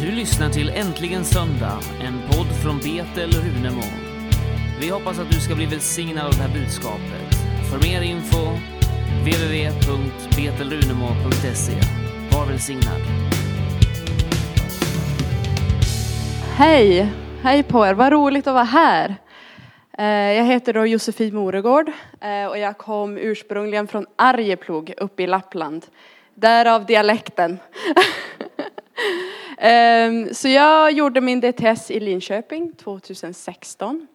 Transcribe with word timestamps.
Du 0.00 0.10
lyssnar 0.10 0.50
till 0.50 0.68
Äntligen 0.68 1.24
Söndag, 1.24 1.78
en 2.02 2.20
podd 2.30 2.46
från 2.62 2.78
Betel 2.78 3.30
Runemo. 3.30 3.82
Vi 4.80 4.88
hoppas 4.88 5.18
att 5.18 5.30
du 5.30 5.40
ska 5.40 5.54
bli 5.54 5.66
välsignad 5.66 6.26
av 6.26 6.32
det 6.32 6.42
här 6.42 6.54
budskapet. 6.54 7.34
För 7.70 7.78
mer 7.88 8.02
info, 8.02 8.38
www.betelrunemo.se. 9.22 11.72
Var 12.32 12.46
välsignad. 12.46 13.00
Hej! 16.56 17.12
Hej 17.42 17.62
på 17.62 17.86
er, 17.86 17.94
vad 17.94 18.12
roligt 18.12 18.46
att 18.46 18.54
vara 18.54 18.64
här. 18.64 19.16
Eh, 19.98 20.06
jag 20.06 20.44
heter 20.44 20.72
då 20.72 20.86
Josefin 20.86 21.34
Moregård 21.34 21.92
eh, 22.20 22.46
och 22.46 22.58
jag 22.58 22.78
kom 22.78 23.18
ursprungligen 23.18 23.86
från 23.86 24.06
Arjeplog 24.16 24.94
uppe 24.96 25.22
i 25.22 25.26
Lappland. 25.26 25.86
Därav 26.34 26.86
dialekten. 26.86 27.58
Ehm, 29.60 30.34
så 30.34 30.48
jag 30.48 30.92
gjorde 30.92 31.20
min 31.20 31.40
DTS 31.40 31.90
i 31.90 32.00
Linköping 32.00 32.72
2016. 32.72 34.06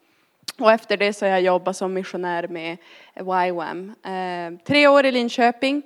Och 0.59 0.71
efter 0.71 0.97
det 0.97 1.13
så 1.13 1.25
har 1.25 1.29
jag 1.29 1.41
jobbat 1.41 1.77
som 1.77 1.93
missionär 1.93 2.47
med 2.47 2.77
YWAM. 3.19 3.95
Ehm, 4.03 4.57
tre 4.57 4.87
år 4.87 5.05
i 5.05 5.11
Linköping 5.11 5.81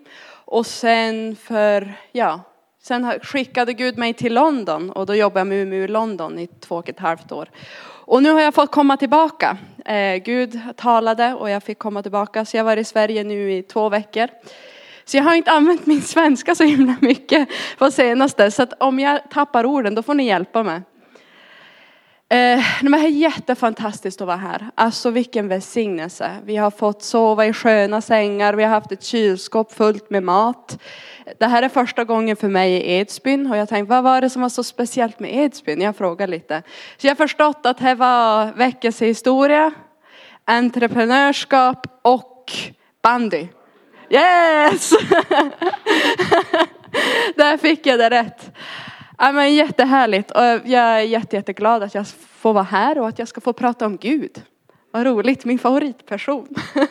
och 0.46 0.66
sen 0.66 1.36
för, 1.36 1.94
ja, 2.12 2.42
sen 2.82 3.20
skickade 3.22 3.74
Gud 3.74 3.98
mig 3.98 4.14
till 4.14 4.34
London 4.34 4.92
och 4.92 5.06
då 5.06 5.16
jobbade 5.16 5.40
jag 5.40 5.48
med 5.48 5.62
Umeå 5.62 5.84
i 5.84 5.88
London 5.88 6.40
i 6.40 6.48
två 6.48 6.76
och 6.76 6.90
ett 6.90 7.00
halvt 7.00 7.32
år. 7.32 7.50
Och 8.06 8.24
nu 8.24 8.32
har 8.32 8.42
jag 8.42 8.54
fått 8.54 8.72
komma 8.72 8.98
tillbaka. 8.98 9.58
Ehm, 9.86 10.20
Gud 10.20 10.60
talade 10.76 11.34
och 11.34 11.50
jag 11.50 11.64
fick 11.64 11.80
komma 11.80 12.02
tillbaka 12.02 12.46
så 12.46 12.58
jag 12.58 12.64
var 12.64 12.78
i 12.78 12.84
Sverige 12.84 13.24
nu 13.24 13.54
i 13.54 13.64
två 13.64 13.90
veckor. 13.90 14.28
Så 15.08 15.18
jag 15.18 15.24
har 15.24 15.36
inte 15.36 15.52
använt 15.52 15.86
min 15.86 16.02
svenska 16.02 16.56
så 16.56 16.64
himla 16.64 16.96
mycket 17.02 17.50
på 17.78 17.92
senaste 17.92 18.52
så 18.52 18.64
att 18.64 18.74
om 18.80 19.00
jag 19.00 19.30
tappar 19.30 19.66
orden 19.66 19.96
då 19.96 20.04
får 20.04 20.14
ni 20.14 20.26
hjälpa 20.26 20.64
mig. 20.64 20.82
Eh, 22.30 22.64
men 22.82 22.92
det 22.92 22.98
är 22.98 23.10
jättefantastiskt 23.10 24.22
att 24.22 24.28
vara 24.28 24.38
här. 24.38 24.70
Alltså 24.76 25.10
vilken 25.10 25.48
välsignelse. 25.48 26.32
Vi 26.44 26.58
har 26.58 26.72
fått 26.72 27.04
sova 27.04 27.46
i 27.46 27.54
sköna 27.54 28.02
sängar, 28.02 28.54
vi 28.54 28.64
har 28.64 28.70
haft 28.70 28.92
ett 28.92 29.04
kylskåp 29.04 29.74
fullt 29.74 30.10
med 30.10 30.24
mat. 30.24 30.80
Det 31.40 31.46
här 31.46 31.64
är 31.64 31.70
första 31.70 32.04
gången 32.04 32.36
för 32.36 32.48
mig 32.48 32.74
i 32.74 32.92
Edsbyn 32.92 33.52
och 33.52 33.58
jag 33.58 33.70
tänkte 33.70 33.90
vad 33.90 34.04
var 34.04 34.22
det 34.22 34.30
som 34.30 34.42
var 34.42 34.50
så 34.50 34.64
speciellt 34.64 35.20
med 35.20 35.36
Edsbyn? 35.36 35.82
Jag 35.82 35.96
frågar 35.96 36.28
lite. 36.28 36.64
Så 36.98 37.08
jag 37.08 37.12
har 37.12 37.16
förstått 37.16 37.66
att 37.66 37.78
det 37.78 37.96
var 37.96 38.54
väckelsehistoria, 38.54 39.72
entreprenörskap 40.46 41.88
och 42.02 42.52
bandy. 43.04 43.48
Yes! 44.10 44.90
Där 47.36 47.58
fick 47.58 47.86
jag 47.86 48.00
det 48.00 48.10
rätt. 48.10 48.52
Ja, 49.18 49.32
men 49.32 49.56
jättehärligt 49.56 50.32
och 50.32 50.44
jag 50.44 50.74
är 50.74 51.00
jätte, 51.00 51.36
jätteglad 51.36 51.84
att 51.84 51.96
jag 51.96 52.08
får 52.08 52.54
vara 52.54 52.64
här 52.64 53.00
och 53.00 53.08
att 53.08 53.20
jag 53.20 53.28
ska 53.28 53.42
få 53.42 53.54
prata 53.54 53.86
om 53.86 53.98
Gud. 53.98 54.42
Vad 54.92 55.06
roligt, 55.06 55.46
min 55.46 55.60
favoritperson. 55.60 56.48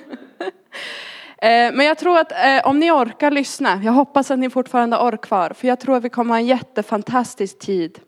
Eh, 1.39 1.73
men 1.73 1.87
jag 1.87 1.99
tror 1.99 2.19
att 2.19 2.33
eh, 2.33 2.61
om 2.65 2.79
ni 2.79 2.91
orkar 2.91 3.31
lyssna, 3.31 3.81
jag 3.85 3.93
hoppas 3.93 4.31
att 4.31 4.39
ni 4.39 4.51
fortfarande 4.51 4.97
orkar 4.97 5.17
kvar, 5.17 5.51
för 5.51 5.69
jag 5.69 5.81
tror 5.81 5.97
att 5.97 6.05
vi 6.05 6.09
kommer 6.09 6.35
ha 6.35 6.39
en 6.39 6.47
jättefantastisk 6.47 7.59
tid. 7.59 7.99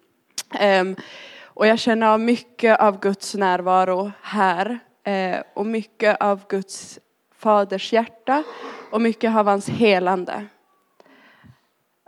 Ehm, 0.55 0.97
och 1.45 1.67
jag 1.67 1.79
känner 1.79 2.07
av 2.07 2.21
mycket 2.21 2.81
av 2.81 3.01
Guds 3.01 3.35
närvaro 3.35 4.13
här 4.23 4.79
eh, 5.05 5.37
och 5.55 5.67
mycket 5.67 6.17
av 6.21 6.47
Guds 6.49 6.99
faders 7.39 7.93
hjärta 7.93 8.45
och 8.91 9.01
mycket 9.01 9.37
av 9.37 9.47
hans 9.47 9.69
helande. 9.69 10.47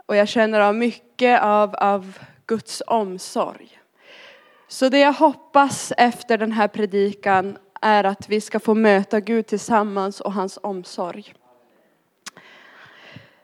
Och 0.05 0.15
jag 0.15 0.27
känner 0.27 0.59
av 0.59 0.75
mycket 0.75 1.41
av, 1.41 1.75
av 1.75 2.17
Guds 2.45 2.83
omsorg. 2.87 3.79
Så 4.67 4.89
det 4.89 4.99
jag 4.99 5.13
hoppas 5.13 5.93
efter 5.97 6.37
den 6.37 6.51
här 6.51 6.67
predikan 6.67 7.57
är 7.81 8.03
att 8.03 8.29
vi 8.29 8.41
ska 8.41 8.59
få 8.59 8.73
möta 8.73 9.19
Gud 9.19 9.47
tillsammans 9.47 10.21
och 10.21 10.33
hans 10.33 10.59
omsorg. 10.63 11.33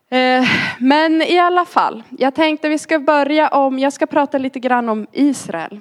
Eh, 0.10 0.46
men 0.80 1.22
i 1.22 1.40
alla 1.40 1.66
fall, 1.66 2.04
jag 2.18 2.36
tänkte 2.36 2.70
vi 2.70 2.78
ska 2.80 3.00
börja 3.00 3.48
om, 3.48 3.80
jag 3.80 3.94
ska 3.94 4.06
prata 4.06 4.38
lite 4.38 4.60
grann 4.60 4.90
om 4.90 5.08
Israel. 5.12 5.80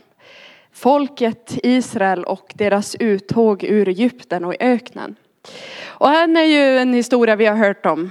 Folket 0.72 1.58
Israel 1.62 2.24
och 2.24 2.52
deras 2.54 2.94
uttåg 2.94 3.64
ur 3.64 3.88
Egypten 3.88 4.44
och 4.44 4.54
i 4.54 4.56
öknen. 4.60 5.16
Och 5.86 6.08
han 6.08 6.36
är 6.36 6.44
ju 6.44 6.78
en 6.78 6.94
historia 6.94 7.36
vi 7.36 7.46
har 7.46 7.56
hört 7.56 7.86
om 7.86 8.10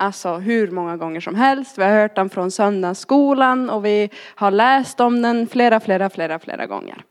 Alltså 0.00 0.34
hur 0.34 0.70
många 0.70 0.96
gånger 0.96 1.20
som 1.20 1.34
helst. 1.34 1.78
Vi 1.78 1.82
har 1.82 1.90
hört 1.90 2.16
den 2.16 2.30
från 2.30 2.50
söndagsskolan 2.50 3.70
och 3.70 3.84
vi 3.84 4.10
har 4.34 4.50
läst 4.50 5.00
om 5.00 5.22
den 5.22 5.46
flera, 5.46 5.80
flera, 5.80 6.10
flera, 6.10 6.38
flera 6.38 6.66
gånger. 6.66 7.04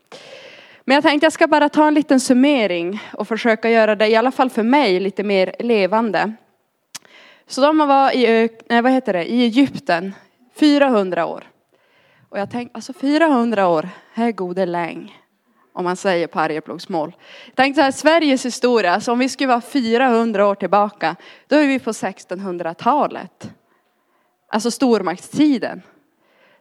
Men 0.84 0.94
jag 0.94 1.04
tänkte 1.04 1.24
jag 1.24 1.32
ska 1.32 1.46
bara 1.46 1.68
ta 1.68 1.88
en 1.88 1.94
liten 1.94 2.20
summering 2.20 3.00
och 3.12 3.28
försöka 3.28 3.70
göra 3.70 3.94
det, 3.94 4.08
i 4.08 4.16
alla 4.16 4.30
fall 4.30 4.50
för 4.50 4.62
mig, 4.62 5.00
lite 5.00 5.22
mer 5.22 5.54
levande. 5.58 6.32
Så 7.46 7.60
de 7.60 7.78
var 7.78 8.16
i, 8.16 8.48
nej, 8.68 8.82
vad 8.82 8.92
heter 8.92 9.12
det, 9.12 9.24
i 9.24 9.42
Egypten 9.42 10.14
400 10.60 11.26
år. 11.26 11.44
Och 12.28 12.38
jag 12.38 12.50
tänkte, 12.50 12.76
alltså 12.76 12.92
400 12.92 13.68
år, 13.68 13.88
här 14.12 14.28
är 14.28 14.32
gode 14.32 14.66
läng. 14.66 15.18
Om 15.78 15.84
man 15.84 15.96
säger 15.96 16.26
på 16.26 16.40
Arjeplogsmål. 16.40 17.16
Tänk 17.54 17.76
så 17.76 17.82
här, 17.82 17.90
Sveriges 17.90 18.46
historia, 18.46 19.00
så 19.00 19.12
om 19.12 19.18
vi 19.18 19.28
skulle 19.28 19.48
vara 19.48 19.60
400 19.60 20.46
år 20.46 20.54
tillbaka, 20.54 21.16
då 21.46 21.56
är 21.56 21.66
vi 21.66 21.78
på 21.78 21.92
1600-talet. 21.92 23.50
Alltså 24.48 24.70
stormaktstiden. 24.70 25.82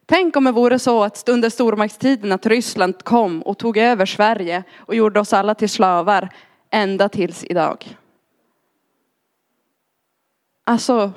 Tänk 0.06 0.35
om 0.35 0.44
det 0.44 0.51
vore 0.51 0.79
så 0.79 1.03
att 1.03 1.29
under 1.29 1.50
stormaktstiden 1.50 2.31
att 2.31 2.45
Ryssland 2.45 3.03
kom 3.03 3.41
och 3.41 3.57
tog 3.57 3.77
över 3.77 4.06
Sverige 4.06 4.63
och 4.77 4.95
gjorde 4.95 5.19
oss 5.19 5.33
alla 5.33 5.56
till 5.56 5.69
slavar 5.69 6.29
ända 6.69 7.09
tills 7.09 7.44
idag. 7.44 7.97
Alltså, 10.63 11.11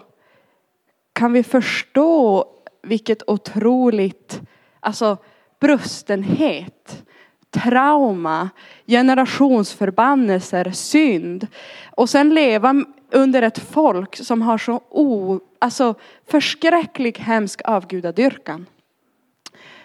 kan 1.12 1.33
vi 1.33 1.43
förstå 1.43 2.47
vilket 2.83 3.28
otroligt, 3.28 4.41
alltså 4.81 5.16
brustenhet, 5.60 7.05
trauma, 7.50 8.50
generationsförbannelser, 8.87 10.71
synd. 10.71 11.47
Och 11.91 12.09
sen 12.09 12.34
leva 12.34 12.84
under 13.11 13.43
ett 13.43 13.59
folk 13.59 14.16
som 14.16 14.43
har 14.43 14.59
så 14.59 14.81
o, 14.88 15.41
alltså 15.59 15.94
förskräcklig 16.31 17.19
hemsk 17.19 17.60
avgudadyrkan. 17.65 18.66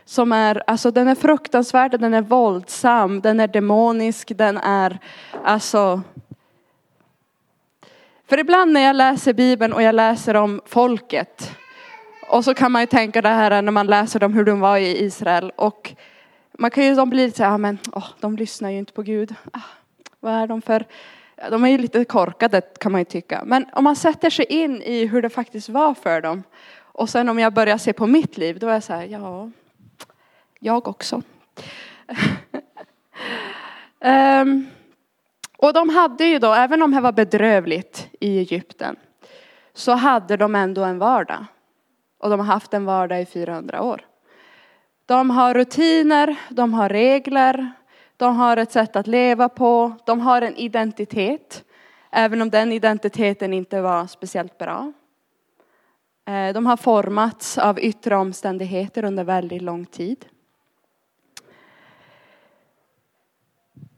Som 0.06 0.32
är, 0.32 0.64
alltså 0.68 0.92
den 0.92 1.08
är 1.08 1.16
fruktansvärd, 1.16 2.00
den 2.00 2.14
är 2.14 2.22
våldsam, 2.22 3.22
den 3.22 3.40
är 3.40 3.48
demonisk, 3.48 4.32
den 4.36 4.58
är 4.58 5.00
alltså 5.44 6.02
för 8.28 8.38
ibland 8.38 8.72
när 8.72 8.82
jag 8.82 8.96
läser 8.96 9.34
Bibeln 9.34 9.74
och 9.74 9.82
jag 9.82 9.96
läser 9.96 10.36
om 10.36 10.62
folket 10.66 11.52
och 12.30 12.44
så 12.44 12.54
kan 12.54 12.72
man 12.72 12.82
ju 12.82 12.86
tänka 12.86 13.22
det 13.22 13.30
här 13.30 13.62
när 13.62 13.72
man 13.72 13.88
läser 13.88 14.24
om 14.24 14.34
hur 14.34 14.44
de 14.44 14.60
var 14.60 14.78
i 14.78 15.04
Israel 15.06 15.52
och 15.56 15.94
man 16.58 16.72
kan 16.72 16.86
ju 16.86 16.96
de 16.96 17.10
bli 17.10 17.26
lite 17.26 17.38
så 17.38 17.44
här, 17.44 17.52
"Ja, 17.52 17.58
men 17.58 17.78
åh, 17.94 18.08
de 18.20 18.36
lyssnar 18.36 18.70
ju 18.70 18.78
inte 18.78 18.94
på 18.94 19.02
Gud. 19.02 19.36
Ah, 19.54 19.60
vad 20.20 20.34
är 20.34 20.48
de 20.48 20.62
för? 20.62 20.86
De 21.50 21.64
är 21.64 21.70
ju 21.70 21.78
lite 21.78 22.06
korkade 22.06 22.62
kan 22.62 22.92
man 22.92 23.02
ju 23.02 23.06
tycka. 23.06 23.44
Men 23.46 23.66
om 23.74 23.84
man 23.84 23.96
sätter 23.96 24.30
sig 24.30 24.46
in 24.46 24.82
i 24.82 25.06
hur 25.06 25.22
det 25.22 25.30
faktiskt 25.30 25.70
var 25.70 25.94
för 25.94 26.22
dem 26.22 26.44
och 26.98 27.10
sen 27.10 27.30
om 27.30 27.40
jag 27.40 27.54
börjar 27.54 27.78
se 27.78 27.94
på 27.94 28.08
mitt 28.08 28.38
liv 28.38 28.60
då 28.60 28.68
är 28.68 28.74
jag 28.74 28.84
så 28.84 28.94
här, 28.94 29.04
ja, 29.04 29.50
jag 30.60 30.88
också. 30.88 31.22
um, 34.00 34.68
och 35.58 35.74
de 35.74 35.90
hade 35.90 36.26
ju 36.26 36.40
då, 36.40 36.54
även 36.54 36.82
om 36.82 36.92
det 36.92 37.02
var 37.02 37.12
bedrövligt 37.12 38.08
i 38.20 38.38
Egypten, 38.40 38.96
så 39.74 39.92
hade 39.92 40.38
de 40.38 40.56
ändå 40.56 40.84
en 40.84 41.00
vardag. 41.00 41.46
Och 42.18 42.30
de 42.30 42.40
har 42.40 42.48
haft 42.48 42.74
en 42.74 42.86
vardag 42.86 43.22
i 43.22 43.26
400 43.26 43.82
år. 43.82 44.06
De 45.06 45.30
har 45.30 45.54
rutiner, 45.54 46.36
de 46.50 46.74
har 46.74 46.90
regler, 46.90 47.72
de 48.18 48.36
har 48.36 48.58
ett 48.58 48.72
sätt 48.72 48.96
att 48.96 49.08
leva 49.08 49.50
på, 49.50 49.94
de 50.06 50.20
har 50.20 50.42
en 50.42 50.56
identitet. 50.56 51.64
Även 52.12 52.42
om 52.42 52.50
den 52.50 52.72
identiteten 52.72 53.54
inte 53.54 53.82
var 53.82 54.08
speciellt 54.08 54.58
bra. 54.58 54.94
Eh, 56.28 56.54
de 56.54 56.66
har 56.66 56.78
formats 56.78 57.58
av 57.58 57.80
yttre 57.80 58.16
omständigheter 58.16 59.06
under 59.06 59.24
väldigt 59.24 59.62
lång 59.62 59.86
tid. 59.86 60.26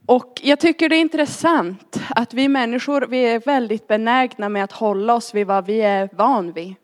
Och 0.05 0.41
jag 0.43 0.59
tycker 0.59 0.89
det 0.89 0.95
är 0.95 1.01
intressant 1.01 1.99
att 2.09 2.33
vi 2.33 2.47
människor, 2.47 3.07
vi 3.09 3.25
är 3.25 3.39
väldigt 3.39 3.87
benägna 3.87 4.49
med 4.49 4.63
att 4.63 4.71
hålla 4.71 5.15
oss 5.15 5.33
vid 5.33 5.47
vad 5.47 5.65
vi 5.65 5.81
är 5.81 6.09
van 6.13 6.51
vid. 6.51 6.75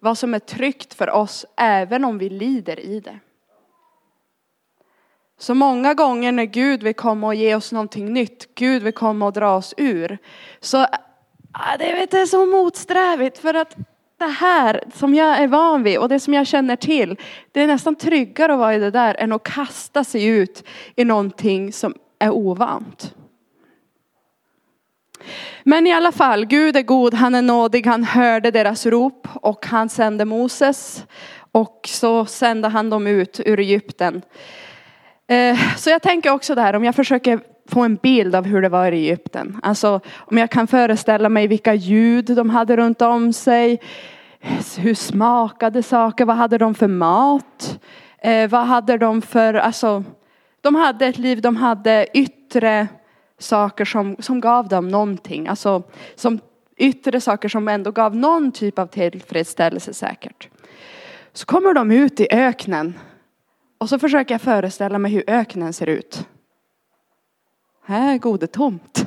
Vad 0.00 0.18
som 0.18 0.34
är 0.34 0.38
tryggt 0.38 0.94
för 0.94 1.10
oss 1.10 1.46
även 1.56 2.04
om 2.04 2.18
vi 2.18 2.30
lider 2.30 2.80
i 2.80 3.00
det. 3.00 3.18
Så 5.38 5.54
många 5.54 5.94
gånger 5.94 6.32
när 6.32 6.44
Gud 6.44 6.82
vill 6.82 6.94
komma 6.94 7.26
och 7.26 7.34
ge 7.34 7.54
oss 7.54 7.72
någonting 7.72 8.12
nytt, 8.12 8.54
Gud 8.54 8.82
vill 8.82 8.92
komma 8.92 9.26
och 9.26 9.32
dra 9.32 9.56
oss 9.56 9.74
ur, 9.76 10.18
så 10.60 10.86
det 11.78 11.92
vet 11.92 12.14
är 12.14 12.26
så 12.26 12.46
motsträvigt 12.46 13.38
för 13.38 13.54
att 13.54 13.76
det 14.18 14.26
här 14.26 14.84
som 14.94 15.14
jag 15.14 15.38
är 15.38 15.46
van 15.46 15.82
vid 15.82 15.98
och 15.98 16.08
det 16.08 16.20
som 16.20 16.34
jag 16.34 16.46
känner 16.46 16.76
till, 16.76 17.16
det 17.52 17.60
är 17.60 17.66
nästan 17.66 17.96
tryggare 17.96 18.52
att 18.52 18.58
vara 18.58 18.74
i 18.74 18.78
det 18.78 18.90
där 18.90 19.14
än 19.14 19.32
att 19.32 19.42
kasta 19.42 20.04
sig 20.04 20.26
ut 20.26 20.64
i 20.96 21.04
någonting 21.04 21.72
som 21.72 21.94
är 22.18 22.30
ovant. 22.30 23.14
Men 25.62 25.86
i 25.86 25.92
alla 25.92 26.12
fall, 26.12 26.46
Gud 26.46 26.76
är 26.76 26.82
god, 26.82 27.14
han 27.14 27.34
är 27.34 27.42
nådig, 27.42 27.86
han 27.86 28.04
hörde 28.04 28.50
deras 28.50 28.86
rop 28.86 29.28
och 29.34 29.66
han 29.66 29.88
sände 29.88 30.24
Moses 30.24 31.04
och 31.52 31.80
så 31.86 32.24
sände 32.26 32.68
han 32.68 32.90
dem 32.90 33.06
ut 33.06 33.40
ur 33.44 33.60
Egypten. 33.60 34.22
Eh, 35.28 35.76
så 35.76 35.90
jag 35.90 36.02
tänker 36.02 36.30
också 36.30 36.54
där, 36.54 36.76
om 36.76 36.84
jag 36.84 36.94
försöker 36.94 37.40
få 37.68 37.80
en 37.80 37.96
bild 37.96 38.34
av 38.34 38.44
hur 38.44 38.62
det 38.62 38.68
var 38.68 38.92
i 38.92 38.96
Egypten. 38.96 39.60
Alltså 39.62 40.00
om 40.16 40.38
jag 40.38 40.50
kan 40.50 40.66
föreställa 40.66 41.28
mig 41.28 41.46
vilka 41.46 41.74
ljud 41.74 42.24
de 42.24 42.50
hade 42.50 42.76
runt 42.76 43.02
om 43.02 43.32
sig. 43.32 43.80
Hur 44.78 44.94
smakade 44.94 45.82
saker? 45.82 46.24
Vad 46.24 46.36
hade 46.36 46.58
de 46.58 46.74
för 46.74 46.88
mat? 46.88 47.80
Eh, 48.18 48.48
vad 48.50 48.66
hade 48.66 48.98
de 48.98 49.22
för, 49.22 49.54
alltså 49.54 50.04
de 50.60 50.74
hade 50.74 51.06
ett 51.06 51.18
liv, 51.18 51.40
de 51.42 51.56
hade 51.56 52.06
yttre 52.14 52.88
saker 53.38 53.84
som, 53.84 54.16
som 54.18 54.40
gav 54.40 54.68
dem 54.68 54.88
någonting. 54.88 55.48
Alltså 55.48 55.82
som 56.14 56.40
yttre 56.76 57.20
saker 57.20 57.48
som 57.48 57.68
ändå 57.68 57.90
gav 57.90 58.16
någon 58.16 58.52
typ 58.52 58.78
av 58.78 58.86
tillfredsställelse 58.86 59.94
säkert. 59.94 60.48
Så 61.32 61.46
kommer 61.46 61.74
de 61.74 61.90
ut 61.90 62.20
i 62.20 62.28
öknen 62.30 62.94
och 63.78 63.88
så 63.88 63.98
försöker 63.98 64.34
jag 64.34 64.42
föreställa 64.42 64.98
mig 64.98 65.12
hur 65.12 65.24
öknen 65.26 65.72
ser 65.72 65.86
ut. 65.86 66.26
Här 67.84 68.14
är 68.14 68.18
gode 68.18 68.46
tomt. 68.46 69.06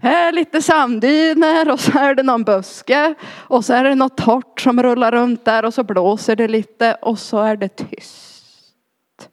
Här 0.00 0.28
är 0.28 0.32
lite 0.32 0.62
sanddyner 0.62 1.72
och 1.72 1.80
så 1.80 1.98
är 1.98 2.14
det 2.14 2.22
någon 2.22 2.44
buske 2.44 3.14
och 3.24 3.64
så 3.64 3.72
är 3.72 3.84
det 3.84 3.94
något 3.94 4.16
torrt 4.16 4.60
som 4.60 4.82
rullar 4.82 5.12
runt 5.12 5.44
där 5.44 5.64
och 5.64 5.74
så 5.74 5.84
blåser 5.84 6.36
det 6.36 6.48
lite 6.48 6.94
och 6.94 7.18
så 7.18 7.38
är 7.38 7.56
det 7.56 7.68
tyst. 7.68 9.28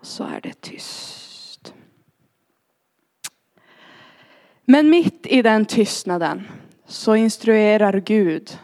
Och 0.00 0.06
så 0.06 0.24
är 0.24 0.40
det 0.40 0.60
tyst. 0.60 1.74
Men 4.64 4.90
mitt 4.90 5.26
i 5.26 5.42
den 5.42 5.66
tystnaden 5.66 6.48
så 6.86 7.16
instruerar 7.16 8.00
Gud 8.00 8.58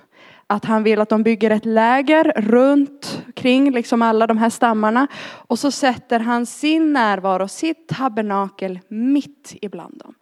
att 0.50 0.64
han 0.64 0.82
vill 0.82 1.00
att 1.00 1.08
de 1.08 1.23
bygger 1.23 1.50
ett 1.50 1.64
läger 1.64 2.32
runt 2.37 3.23
kring 3.35 3.70
liksom 3.70 4.02
alla 4.02 4.26
de 4.26 4.38
här 4.38 4.50
stammarna. 4.50 5.06
Och 5.23 5.58
så 5.58 5.70
sätter 5.70 6.20
han 6.20 6.47
sin 6.47 6.93
närvaro, 6.93 7.49
sitt 7.49 7.88
tabernakel 7.88 8.81
mitt 8.88 9.56
ibland 9.62 9.99
dem. 9.99 10.14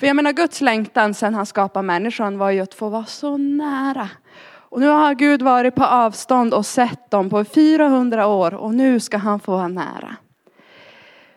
För 0.00 0.06
jag 0.06 0.16
menar 0.16 0.32
Guds 0.32 0.60
längtan 0.60 1.14
sen 1.14 1.34
han 1.34 1.46
skapade 1.46 1.86
människan 1.86 2.38
var 2.38 2.50
ju 2.50 2.60
att 2.60 2.74
få 2.74 2.88
vara 2.88 3.04
så 3.04 3.36
nära. 3.36 4.08
Och 4.44 4.80
nu 4.80 4.86
har 4.86 5.14
Gud 5.14 5.42
varit 5.42 5.74
på 5.74 5.84
avstånd 5.84 6.54
och 6.54 6.66
sett 6.66 7.10
dem 7.10 7.30
på 7.30 7.44
400 7.44 8.26
år 8.26 8.54
och 8.54 8.74
nu 8.74 9.00
ska 9.00 9.16
han 9.16 9.40
få 9.40 9.52
vara 9.52 9.68
nära. 9.68 10.16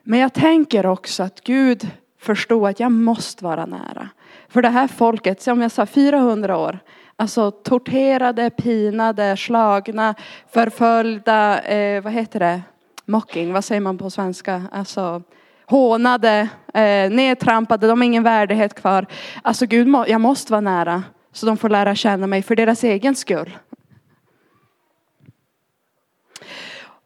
Men 0.04 0.20
jag 0.20 0.34
tänker 0.34 0.86
också 0.86 1.24
att 1.24 1.42
Gud 1.44 1.90
förstod 2.20 2.70
att 2.70 2.80
jag 2.80 2.92
måste 2.92 3.44
vara 3.44 3.66
nära. 3.66 4.10
För 4.50 4.62
det 4.62 4.70
här 4.70 4.88
folket, 4.88 5.42
som 5.42 5.62
jag 5.62 5.72
sa 5.72 5.86
400 5.86 6.58
år, 6.58 6.80
Alltså 7.22 7.52
torterade, 7.52 8.50
pinade, 8.50 9.38
slagna, 9.38 10.16
förföljda, 10.54 11.60
eh, 11.60 12.04
vad 12.04 12.14
heter 12.14 12.40
det? 12.40 12.62
Mocking, 13.06 13.54
vad 13.54 13.66
säger 13.66 13.82
man 13.82 13.98
på 13.98 14.10
svenska? 14.10 14.64
Alltså 14.72 15.22
hånade, 15.66 16.50
eh, 16.74 17.12
nedtrampade, 17.12 17.88
de 17.88 18.00
har 18.00 18.06
ingen 18.06 18.24
värdighet 18.24 18.74
kvar. 18.74 19.06
Alltså 19.42 19.66
Gud, 19.66 19.96
jag 20.08 20.22
måste 20.22 20.52
vara 20.52 20.62
nära 20.62 21.04
så 21.32 21.46
de 21.46 21.58
får 21.58 21.70
lära 21.70 21.96
känna 21.96 22.28
mig 22.28 22.42
för 22.42 22.56
deras 22.56 22.84
egen 22.84 23.16
skull. 23.16 23.58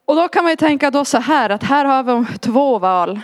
Och 0.04 0.16
då 0.16 0.28
kan 0.28 0.44
man 0.44 0.52
ju 0.52 0.56
tänka 0.56 0.90
då 0.90 1.04
så 1.04 1.18
här 1.18 1.50
att 1.50 1.62
här 1.62 1.84
har 1.84 2.02
vi 2.02 2.38
två 2.38 2.78
val. 2.78 3.20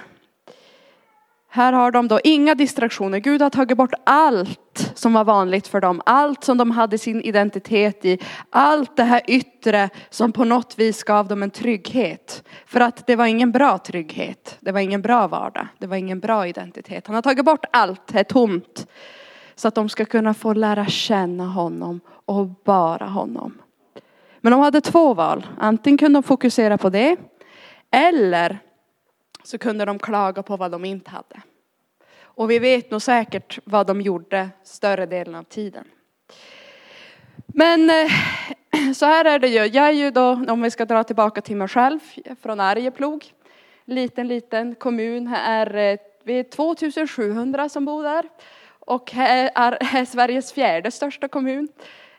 Här 1.49 1.73
har 1.73 1.91
de 1.91 2.09
då 2.09 2.21
inga 2.25 2.55
distraktioner. 2.55 3.19
Gud 3.19 3.43
har 3.43 3.50
tagit 3.50 3.77
bort 3.77 3.95
allt 4.05 4.62
som 4.94 5.12
var 5.12 5.25
vanligt 5.25 5.69
för 5.69 5.81
dem. 5.81 6.03
Allt 6.06 6.44
som 6.44 6.59
de 6.59 6.71
hade 6.71 6.99
sin 6.99 7.23
identitet 7.23 8.05
i. 8.05 8.19
Allt 8.50 8.97
det 8.97 9.05
här 9.05 9.21
yttre 9.27 9.91
som 10.11 10.33
på 10.33 10.44
något 10.44 10.79
vis 10.79 11.03
gav 11.03 11.29
dem 11.29 11.43
en 11.43 11.50
trygghet. 11.50 12.49
För 12.67 12.81
att 12.81 13.06
det 13.06 13.17
var 13.17 13.27
ingen 13.27 13.53
bra 13.53 13.79
trygghet. 13.79 14.56
Det 14.61 14.73
var 14.73 14.81
ingen 14.81 15.03
bra 15.03 15.29
vardag. 15.29 15.69
Det 15.79 15.87
var 15.87 15.97
ingen 15.97 16.21
bra 16.21 16.47
identitet. 16.47 17.06
Han 17.06 17.15
har 17.15 17.23
tagit 17.23 17.44
bort 17.44 17.65
allt, 17.73 18.06
det 18.06 18.21
är 18.21 18.25
tomt. 18.25 18.87
Så 19.55 19.69
att 19.69 19.75
de 19.75 19.89
ska 19.89 20.05
kunna 20.05 20.35
få 20.35 20.53
lära 20.53 20.87
känna 20.87 21.47
honom 21.47 22.00
och 22.25 22.47
bara 22.65 23.06
honom. 23.06 23.59
Men 24.41 24.50
de 24.50 24.61
hade 24.61 24.81
två 24.81 25.15
val. 25.15 25.47
Antingen 25.59 25.99
kunde 25.99 26.17
de 26.17 26.23
fokusera 26.23 26.79
på 26.79 26.91
det. 26.91 27.17
Eller 27.91 28.59
så 29.45 29.59
kunde 29.59 29.85
de 29.85 29.99
klaga 29.99 30.43
på 30.43 30.56
vad 30.56 30.71
de 30.71 30.85
inte 30.85 31.11
hade. 31.11 31.43
Och 32.34 32.50
vi 32.50 32.58
vet 32.58 32.90
nog 32.90 33.02
säkert 33.02 33.58
vad 33.64 33.87
de 33.87 34.00
gjorde 34.00 34.49
större 34.62 35.06
delen 35.06 35.34
av 35.34 35.43
tiden. 35.43 35.84
Men 37.46 37.90
eh, 37.90 38.11
så 38.94 39.06
här 39.06 39.25
är 39.25 39.38
det 39.38 39.49
ju. 39.49 39.58
Jag 39.58 39.88
är 39.88 39.93
ju 39.93 40.11
då, 40.11 40.44
om 40.49 40.62
vi 40.62 40.70
ska 40.70 40.84
dra 40.84 41.05
tillbaka 41.05 41.40
till 41.40 41.56
mig 41.56 41.69
själv, 41.69 42.00
från 42.43 42.61
Arjeplog. 42.61 43.25
Liten, 43.84 44.29
liten 44.29 44.75
kommun. 44.75 45.26
Här 45.26 45.67
är, 45.67 45.93
eh, 45.93 45.99
vi 46.25 46.38
är 46.38 46.44
2700 46.44 47.69
som 47.69 47.84
bor 47.84 48.02
där. 48.02 48.25
Och 48.78 49.12
här 49.12 49.50
är, 49.55 49.78
här 49.85 50.00
är 50.00 50.05
Sveriges 50.05 50.52
fjärde 50.52 50.90
största 50.90 51.28
kommun. 51.28 51.69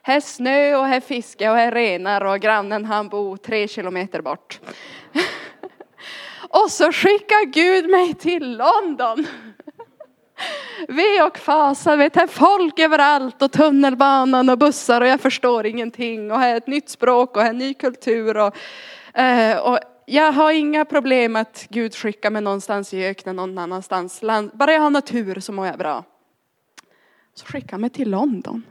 Här 0.01 0.15
är 0.15 0.21
snö 0.21 0.75
och 0.75 0.85
här 0.85 0.97
är 0.97 1.01
fiske 1.01 1.49
och 1.49 1.55
här 1.55 1.67
är 1.67 1.71
renar 1.71 2.25
och 2.25 2.39
grannen 2.39 2.85
han 2.85 3.09
bor 3.09 3.37
tre 3.37 3.67
kilometer 3.67 4.21
bort. 4.21 4.59
Och 6.49 6.71
så 6.71 6.91
skickar 6.91 7.45
Gud 7.45 7.89
mig 7.89 8.13
till 8.13 8.57
London. 8.57 9.27
Ve 10.87 11.23
och 11.23 11.37
fasa, 11.37 11.95
vet 11.95 12.15
här 12.15 12.27
folk 12.27 12.79
överallt 12.79 13.41
och 13.41 13.51
tunnelbanan 13.51 14.49
och 14.49 14.57
bussar 14.57 15.01
och 15.01 15.07
jag 15.07 15.21
förstår 15.21 15.65
ingenting 15.65 16.31
och 16.31 16.39
här 16.39 16.53
är 16.53 16.57
ett 16.57 16.67
nytt 16.67 16.89
språk 16.89 17.35
och 17.35 17.41
här 17.41 17.49
är 17.49 17.53
en 17.53 17.57
ny 17.57 17.73
kultur 17.73 18.37
och, 18.37 18.55
eh, 19.19 19.57
och 19.57 19.79
jag 20.05 20.31
har 20.31 20.51
inga 20.51 20.85
problem 20.85 21.35
att 21.35 21.67
Gud 21.69 21.95
skickar 21.95 22.29
mig 22.29 22.41
någonstans 22.41 22.93
i 22.93 23.05
öknen 23.05 23.35
någon 23.35 23.57
annanstans. 23.57 24.21
Bara 24.53 24.73
jag 24.73 24.81
har 24.81 24.89
natur 24.89 25.39
så 25.39 25.51
mår 25.51 25.65
jag 25.65 25.77
bra. 25.77 26.03
Så 27.33 27.45
skickar 27.45 27.77
mig 27.77 27.89
till 27.89 28.09
London. 28.09 28.63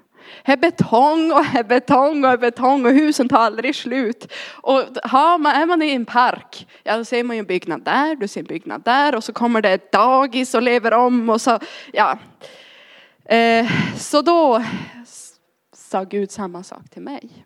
Här 0.44 0.56
är 0.56 0.60
betong 0.60 1.32
och 1.32 1.44
här 1.44 1.64
betong 1.64 2.24
och 2.24 2.30
här 2.30 2.36
betong 2.36 2.86
och 2.86 2.92
husen 2.92 3.28
tar 3.28 3.38
aldrig 3.38 3.76
slut. 3.76 4.32
Och 4.50 4.82
har 5.04 5.38
man, 5.38 5.52
är 5.54 5.66
man 5.66 5.82
i 5.82 5.90
en 5.90 6.04
park, 6.04 6.66
ja 6.82 6.96
då 6.96 7.04
ser 7.04 7.24
man 7.24 7.36
ju 7.36 7.40
en 7.40 7.46
byggnad 7.46 7.82
där, 7.82 8.16
du 8.16 8.28
ser 8.28 8.40
en 8.40 8.46
byggnad 8.46 8.82
där 8.84 9.14
och 9.14 9.24
så 9.24 9.32
kommer 9.32 9.62
det 9.62 9.70
ett 9.70 9.92
dagis 9.92 10.54
och 10.54 10.62
lever 10.62 10.94
om 10.94 11.30
och 11.30 11.40
så, 11.40 11.58
ja. 11.92 12.18
Eh, 13.24 13.66
så 13.96 14.22
då 14.22 14.62
sa 15.72 16.04
Gud 16.04 16.30
samma 16.30 16.62
sak 16.62 16.88
till 16.90 17.02
mig. 17.02 17.44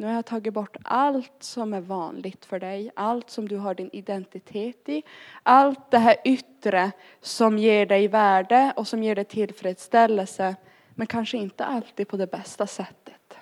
Nu 0.00 0.06
har 0.06 0.14
jag 0.14 0.26
tagit 0.26 0.54
bort 0.54 0.76
allt 0.84 1.32
som 1.40 1.74
är 1.74 1.80
vanligt 1.80 2.44
för 2.44 2.58
dig, 2.58 2.90
allt 2.96 3.30
som 3.30 3.48
du 3.48 3.56
har 3.56 3.74
din 3.74 3.90
identitet 3.92 4.88
i, 4.88 5.02
allt 5.42 5.90
det 5.90 5.98
här 5.98 6.16
yttre 6.24 6.90
som 7.20 7.58
ger 7.58 7.86
dig 7.86 8.08
värde 8.08 8.72
och 8.76 8.88
som 8.88 9.02
ger 9.02 9.14
dig 9.14 9.24
tillfredsställelse 9.24 10.56
men 11.00 11.06
kanske 11.06 11.36
inte 11.36 11.64
alltid 11.64 12.08
på 12.08 12.16
det 12.16 12.26
bästa 12.26 12.66
sättet. 12.66 13.38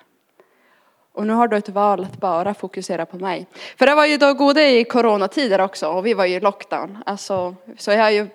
Och 1.13 1.27
nu 1.27 1.33
har 1.33 1.47
du 1.47 1.57
ett 1.57 1.69
val 1.69 2.03
att 2.03 2.17
bara 2.17 2.53
fokusera 2.53 3.05
på 3.05 3.17
mig. 3.17 3.47
För 3.77 3.85
det 3.85 3.95
var 3.95 4.05
ju 4.05 4.17
då 4.17 4.33
gode 4.33 4.69
i 4.69 4.83
coronatider 4.83 5.61
också 5.61 5.87
och 5.87 6.05
vi 6.05 6.13
var 6.13 6.25
ju 6.25 6.35
i 6.35 6.39
lockdown. 6.39 6.97
Alltså, 7.05 7.55
så 7.77 7.91
jag 7.91 8.13
ju 8.13 8.27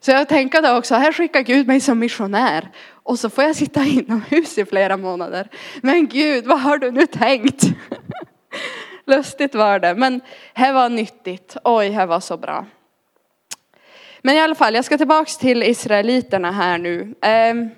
så 0.00 0.10
jag 0.10 0.28
tänkte 0.28 0.76
också, 0.76 0.94
här 0.94 1.12
skickar 1.12 1.40
Gud 1.40 1.66
mig 1.66 1.80
som 1.80 1.98
missionär 1.98 2.68
och 2.90 3.18
så 3.18 3.30
får 3.30 3.44
jag 3.44 3.56
sitta 3.56 3.84
inomhus 3.84 4.58
i 4.58 4.64
flera 4.64 4.96
månader. 4.96 5.48
Men 5.82 6.06
Gud, 6.06 6.46
vad 6.46 6.60
har 6.60 6.78
du 6.78 6.90
nu 6.90 7.06
tänkt? 7.06 7.62
Lustigt 9.06 9.54
var 9.54 9.78
det, 9.78 9.94
men 9.94 10.20
det 10.54 10.72
var 10.72 10.88
nyttigt. 10.88 11.56
Oj, 11.64 11.90
det 11.90 12.06
var 12.06 12.20
så 12.20 12.36
bra. 12.36 12.66
Men 14.22 14.36
i 14.36 14.40
alla 14.40 14.54
fall, 14.54 14.74
jag 14.74 14.84
ska 14.84 14.98
tillbaks 14.98 15.36
till 15.36 15.62
israeliterna 15.62 16.50
här 16.50 16.78
nu. 16.78 17.14
Ehm, 17.22 17.70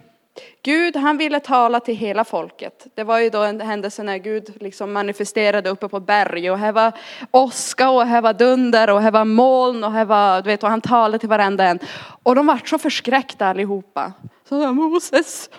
Gud 0.63 0.97
han 0.97 1.17
ville 1.17 1.41
tala 1.41 1.81
till 1.81 1.97
hela 1.97 2.25
folket. 2.25 2.87
Det 2.95 3.05
var 3.05 3.19
ju 3.19 3.31
då 3.31 3.43
en 3.43 3.61
händelse 3.61 4.03
när 4.03 4.19
Gud 4.19 4.55
liksom 4.61 4.93
manifesterade 4.93 5.71
uppe 5.71 5.89
på 5.89 6.01
berg 6.01 6.51
och 6.51 6.59
här 6.59 6.73
var 6.73 6.93
åska 7.31 7.91
och 7.91 8.07
här 8.07 8.23
var 8.23 8.33
dunder 8.33 8.91
och 8.91 9.03
här 9.03 9.11
var 9.11 9.25
moln 9.25 9.85
och 9.85 9.93
här 9.93 10.05
var, 10.05 10.43
du 10.43 10.47
vet, 10.47 10.63
och 10.63 10.71
han 10.71 10.81
talade 10.81 11.19
till 11.19 11.29
varenda 11.29 11.65
en. 11.65 11.79
Och 12.23 12.35
de 12.35 12.47
var 12.47 12.61
så 12.65 12.79
förskräckta 12.79 13.47
allihopa. 13.47 14.13
Så 14.49 14.63
sa 14.63 14.73
Moses, 14.73 15.51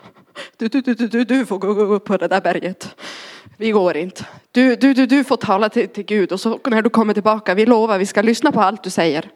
du, 0.58 0.68
du, 0.68 0.82
du, 0.82 0.94
du, 0.94 1.24
du 1.24 1.46
får 1.46 1.58
gå 1.58 1.68
upp 1.68 2.06
på 2.06 2.18
det 2.18 2.28
där 2.28 2.42
berget. 2.42 2.96
Vi 3.58 3.72
går 3.72 3.98
inte. 3.98 4.26
Du, 4.52 4.76
du, 4.76 4.94
du, 4.94 5.06
du 5.06 5.24
får 5.24 5.38
tala 5.38 5.70
till, 5.70 5.90
till 5.90 6.04
Gud 6.04 6.32
och 6.32 6.40
så 6.40 6.60
när 6.66 6.82
du 6.82 6.90
kommer 6.90 7.14
tillbaka, 7.14 7.54
vi 7.54 7.66
lovar 7.66 7.98
vi 7.98 8.06
ska 8.06 8.22
lyssna 8.22 8.52
på 8.52 8.62
allt 8.62 8.84
du 8.84 8.90
säger. 8.90 9.30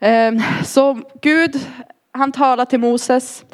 Ehm, 0.00 0.42
så 0.64 1.00
Gud 1.22 1.60
han 2.12 2.32
talar 2.32 2.64
till 2.64 2.80
Moses. 2.80 3.44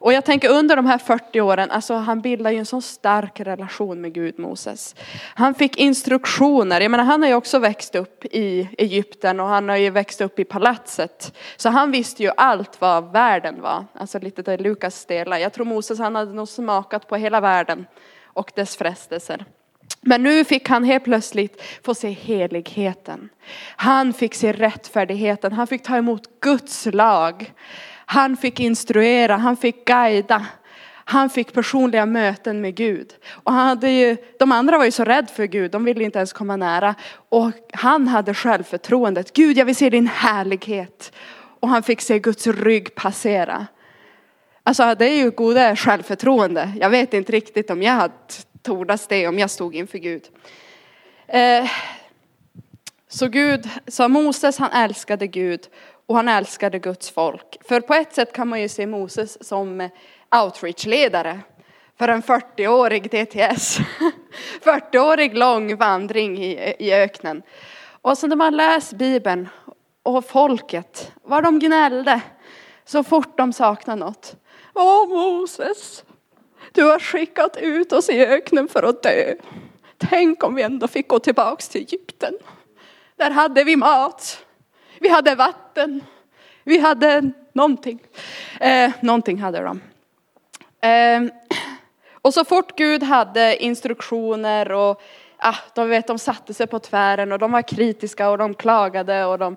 Och 0.00 0.12
jag 0.12 0.24
tänker 0.24 0.48
under 0.48 0.76
de 0.76 0.86
här 0.86 0.98
40 0.98 1.40
åren, 1.40 1.70
alltså 1.70 1.94
han 1.94 2.20
bildar 2.20 2.50
ju 2.50 2.58
en 2.58 2.66
så 2.66 2.80
stark 2.80 3.40
relation 3.40 4.00
med 4.00 4.12
Gud, 4.14 4.38
Moses. 4.38 4.94
Han 5.34 5.54
fick 5.54 5.76
instruktioner, 5.76 6.80
jag 6.80 6.90
menar 6.90 7.04
han 7.04 7.22
har 7.22 7.28
ju 7.28 7.34
också 7.34 7.58
växt 7.58 7.94
upp 7.94 8.24
i 8.24 8.68
Egypten 8.78 9.40
och 9.40 9.46
han 9.46 9.68
har 9.68 9.76
ju 9.76 9.90
växt 9.90 10.20
upp 10.20 10.38
i 10.38 10.44
palatset. 10.44 11.36
Så 11.56 11.68
han 11.68 11.90
visste 11.90 12.22
ju 12.22 12.30
allt 12.36 12.80
vad 12.80 13.12
världen 13.12 13.60
var, 13.60 13.84
alltså 13.92 14.18
lite 14.18 14.42
där 14.42 14.58
Lukas 14.58 15.06
delar. 15.06 15.38
Jag 15.38 15.52
tror 15.52 15.64
Moses 15.66 15.98
han 15.98 16.14
hade 16.14 16.32
nog 16.32 16.48
smakat 16.48 17.08
på 17.08 17.16
hela 17.16 17.40
världen 17.40 17.86
och 18.24 18.52
dess 18.54 18.76
frestelser. 18.76 19.44
Men 20.00 20.22
nu 20.22 20.44
fick 20.44 20.68
han 20.68 20.84
helt 20.84 21.04
plötsligt 21.04 21.62
få 21.82 21.94
se 21.94 22.10
heligheten. 22.10 23.28
Han 23.76 24.12
fick 24.12 24.34
se 24.34 24.52
rättfärdigheten, 24.52 25.52
han 25.52 25.66
fick 25.66 25.82
ta 25.82 25.96
emot 25.96 26.40
Guds 26.40 26.88
lag. 26.92 27.52
Han 28.10 28.36
fick 28.36 28.60
instruera, 28.60 29.36
han 29.36 29.56
fick 29.56 29.84
guida. 29.84 30.46
Han 31.04 31.30
fick 31.30 31.52
personliga 31.52 32.06
möten 32.06 32.60
med 32.60 32.74
Gud. 32.74 33.14
Och 33.30 33.52
han 33.52 33.68
hade 33.68 33.90
ju, 33.90 34.16
de 34.38 34.52
andra 34.52 34.78
var 34.78 34.84
ju 34.84 34.90
så 34.90 35.04
rädda 35.04 35.28
för 35.28 35.46
Gud, 35.46 35.70
de 35.70 35.84
ville 35.84 36.04
inte 36.04 36.18
ens 36.18 36.32
komma 36.32 36.56
nära. 36.56 36.94
Och 37.28 37.50
han 37.72 38.08
hade 38.08 38.34
självförtroendet. 38.34 39.32
Gud, 39.32 39.58
jag 39.58 39.64
vill 39.64 39.76
se 39.76 39.90
din 39.90 40.06
härlighet. 40.06 41.12
Och 41.60 41.68
han 41.68 41.82
fick 41.82 42.00
se 42.00 42.18
Guds 42.18 42.46
rygg 42.46 42.94
passera. 42.94 43.66
Alltså 44.62 44.94
det 44.94 45.06
är 45.06 45.16
ju 45.16 45.30
goda 45.30 45.76
självförtroende. 45.76 46.72
Jag 46.80 46.90
vet 46.90 47.14
inte 47.14 47.32
riktigt 47.32 47.70
om 47.70 47.82
jag 47.82 47.92
hade 47.92 48.14
tordas 48.62 49.06
det 49.06 49.28
om 49.28 49.38
jag 49.38 49.50
stod 49.50 49.74
inför 49.74 49.98
Gud. 49.98 50.22
Eh, 51.26 51.70
så 53.08 53.28
Gud, 53.28 53.68
så 53.86 54.08
Moses 54.08 54.58
han 54.58 54.70
älskade 54.70 55.26
Gud 55.26 55.60
och 56.08 56.16
han 56.16 56.28
älskade 56.28 56.78
Guds 56.78 57.10
folk. 57.10 57.58
För 57.68 57.80
på 57.80 57.94
ett 57.94 58.14
sätt 58.14 58.32
kan 58.32 58.48
man 58.48 58.60
ju 58.60 58.68
se 58.68 58.86
Moses 58.86 59.48
som 59.48 59.80
eh, 59.80 59.90
outreach-ledare 60.30 61.40
för 61.98 62.08
en 62.08 62.22
40-årig 62.22 63.02
DTS. 63.02 63.78
40-årig 64.64 65.36
lång 65.36 65.76
vandring 65.76 66.38
i, 66.44 66.74
i 66.78 66.92
öknen. 66.92 67.42
Och 68.02 68.18
så 68.18 68.26
när 68.26 68.36
man 68.36 68.56
läser 68.56 68.96
Bibeln 68.96 69.48
och 70.02 70.24
folket, 70.24 71.12
vad 71.22 71.44
de 71.44 71.58
gnällde 71.58 72.20
så 72.84 73.04
fort 73.04 73.36
de 73.36 73.52
saknade 73.52 74.04
något. 74.04 74.36
Åh 74.74 75.08
Moses, 75.08 76.04
du 76.72 76.84
har 76.84 76.98
skickat 76.98 77.56
ut 77.56 77.92
oss 77.92 78.08
i 78.08 78.26
öknen 78.26 78.68
för 78.68 78.82
att 78.82 79.02
dö. 79.02 79.34
Tänk 79.98 80.44
om 80.44 80.54
vi 80.54 80.62
ändå 80.62 80.88
fick 80.88 81.08
gå 81.08 81.18
tillbaks 81.18 81.68
till 81.68 81.80
Egypten. 81.80 82.34
Där 83.16 83.30
hade 83.30 83.64
vi 83.64 83.76
mat. 83.76 84.44
Vi 85.00 85.08
hade 85.08 85.34
vatten. 85.34 86.04
Vi 86.64 86.78
hade 86.78 87.30
någonting. 87.52 88.00
Eh, 88.60 88.90
någonting 89.00 89.38
hade 89.38 89.60
de. 89.60 89.80
Eh, 90.88 91.32
och 92.22 92.34
så 92.34 92.44
fort 92.44 92.78
Gud 92.78 93.02
hade 93.02 93.64
instruktioner 93.64 94.72
och 94.72 95.02
ah, 95.36 95.56
de, 95.74 95.88
vet, 95.88 96.06
de 96.06 96.18
satte 96.18 96.54
sig 96.54 96.66
på 96.66 96.78
tvären 96.78 97.32
och 97.32 97.38
de 97.38 97.52
var 97.52 97.62
kritiska 97.62 98.30
och 98.30 98.38
de 98.38 98.54
klagade 98.54 99.24
och 99.24 99.38
de 99.38 99.56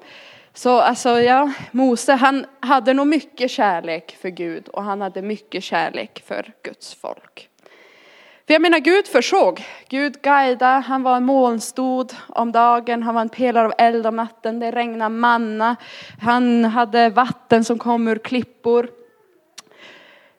så 0.53 0.79
alltså 0.79 1.09
ja, 1.21 1.51
Mose 1.71 2.13
han 2.13 2.45
hade 2.59 2.93
nog 2.93 3.07
mycket 3.07 3.51
kärlek 3.51 4.17
för 4.21 4.29
Gud 4.29 4.67
och 4.67 4.83
han 4.83 5.01
hade 5.01 5.21
mycket 5.21 5.63
kärlek 5.63 6.23
för 6.25 6.53
Guds 6.63 6.93
folk. 6.93 7.49
För 8.51 8.55
jag 8.55 8.61
menar 8.61 8.79
Gud 8.79 9.07
försåg, 9.07 9.63
Gud 9.89 10.21
guidade, 10.21 10.81
han 10.81 11.03
var 11.03 11.17
en 11.17 11.25
molnstod 11.25 12.13
om 12.27 12.51
dagen, 12.51 13.03
han 13.03 13.15
var 13.15 13.21
en 13.21 13.29
pelare 13.29 13.65
av 13.65 13.73
eld 13.77 14.07
om 14.07 14.15
natten, 14.15 14.59
det 14.59 14.71
regnade 14.71 15.15
manna, 15.15 15.75
han 16.21 16.65
hade 16.65 17.09
vatten 17.09 17.63
som 17.63 17.79
kom 17.79 18.07
ur 18.07 18.15
klippor. 18.15 18.89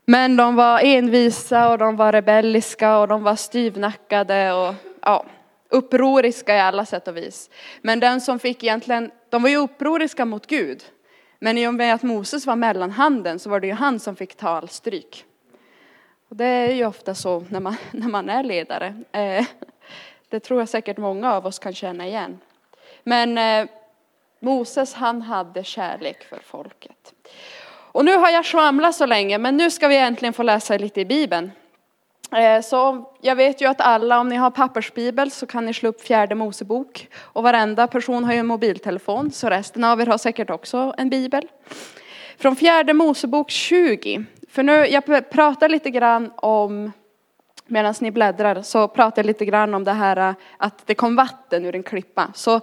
Men 0.05 0.37
de 0.37 0.55
var 0.55 0.81
envisa 0.85 1.71
och 1.71 1.79
de 1.79 1.97
var 1.97 2.13
rebelliska 2.13 2.99
och 2.99 3.09
de 3.09 3.23
var 3.23 3.37
styvnackade 3.37 4.53
och 4.53 4.75
ja, 5.03 5.25
upproriska 5.71 6.57
i 6.57 6.61
alla 6.61 6.87
sätt 6.87 7.09
och 7.09 7.17
vis. 7.17 7.51
Men 7.83 8.01
den 8.01 8.21
som 8.21 8.39
fick 8.39 8.63
egentligen, 8.63 9.11
de 9.31 9.43
var 9.43 9.49
ju 9.51 9.57
upproriska 9.57 10.25
mot 10.25 10.47
Gud. 10.47 10.83
Men 11.39 11.59
i 11.59 11.69
och 11.69 11.75
med 11.75 11.95
att 11.95 12.03
Moses 12.03 12.47
var 12.47 12.57
mellanhanden 12.57 13.39
så 13.39 13.51
var 13.51 13.61
det 13.61 13.67
ju 13.67 13.75
han 13.75 14.01
som 14.01 14.17
fick 14.17 14.35
ta 14.35 14.49
all 14.49 14.69
stryk. 14.69 15.27
Och 16.33 16.39
det 16.39 16.45
är 16.45 16.75
ju 16.75 16.87
ofta 16.87 17.15
så 17.15 17.45
när 17.49 17.61
man, 17.61 17.77
när 17.91 18.09
man 18.09 18.29
är 18.29 18.43
ledare. 18.43 18.95
Eh, 19.13 19.47
det 20.29 20.41
tror 20.41 20.61
jag 20.61 20.69
säkert 20.69 20.97
många 20.97 21.33
av 21.33 21.47
oss 21.47 21.59
kan 21.59 21.75
känna 21.75 22.07
igen. 22.07 22.39
Men 23.03 23.39
eh, 23.39 23.69
Moses 24.41 24.95
han 24.95 25.23
hade 25.23 25.65
kärlek 25.65 26.25
för 26.25 26.39
folket. 26.45 27.15
Och 27.69 28.05
nu 28.05 28.17
har 28.17 28.31
jag 28.31 28.47
svamlat 28.47 28.95
så 28.95 29.07
länge 29.07 29.39
men 29.39 29.57
nu 29.57 29.71
ska 29.71 29.89
vi 29.89 29.97
äntligen 29.97 30.33
få 30.33 30.43
läsa 30.43 30.79
lite 30.79 31.01
i 31.01 31.05
Bibeln. 31.05 31.53
Eh, 32.37 32.61
så 32.61 33.11
jag 33.21 33.37
vet 33.37 33.61
ju 33.61 33.67
att 33.67 33.81
alla, 33.81 34.21
om 34.21 34.29
ni 34.29 34.37
har 34.37 34.51
pappersbibel 34.51 35.31
så 35.31 35.47
kan 35.47 35.67
ni 35.67 35.75
slå 35.75 35.89
upp 35.89 36.01
fjärde 36.01 36.35
Mosebok. 36.35 37.09
Och 37.19 37.43
varenda 37.43 37.87
person 37.87 38.25
har 38.25 38.33
ju 38.33 38.39
en 38.39 38.47
mobiltelefon, 38.47 39.33
så 39.33 39.51
resten 39.51 39.85
av 39.85 40.01
er 40.01 40.07
har 40.07 40.19
säkert 40.19 40.51
också 40.51 40.95
en 40.99 41.11
bibel. 41.11 41.49
Från 42.39 42.57
fjärde 42.57 42.93
Mosebok 42.93 43.51
20. 43.51 44.25
För 44.53 44.63
nu, 44.63 44.73
jag 44.73 45.31
pratar 45.31 45.69
lite 45.69 45.91
grann 45.91 46.31
om, 46.37 46.93
medan 47.67 47.95
ni 48.01 48.11
bläddrar, 48.11 48.63
så 48.63 48.89
pratar 48.89 49.23
jag 49.23 49.27
lite 49.27 49.45
grann 49.45 49.75
om 49.75 49.85
det 49.85 49.93
här 49.93 50.17
äh, 50.17 50.35
att 50.57 50.87
det 50.87 50.95
kom 50.95 51.17
vatten 51.17 51.65
ur 51.65 51.75
en 51.75 51.83
klippa. 51.83 52.29
Så 52.35 52.61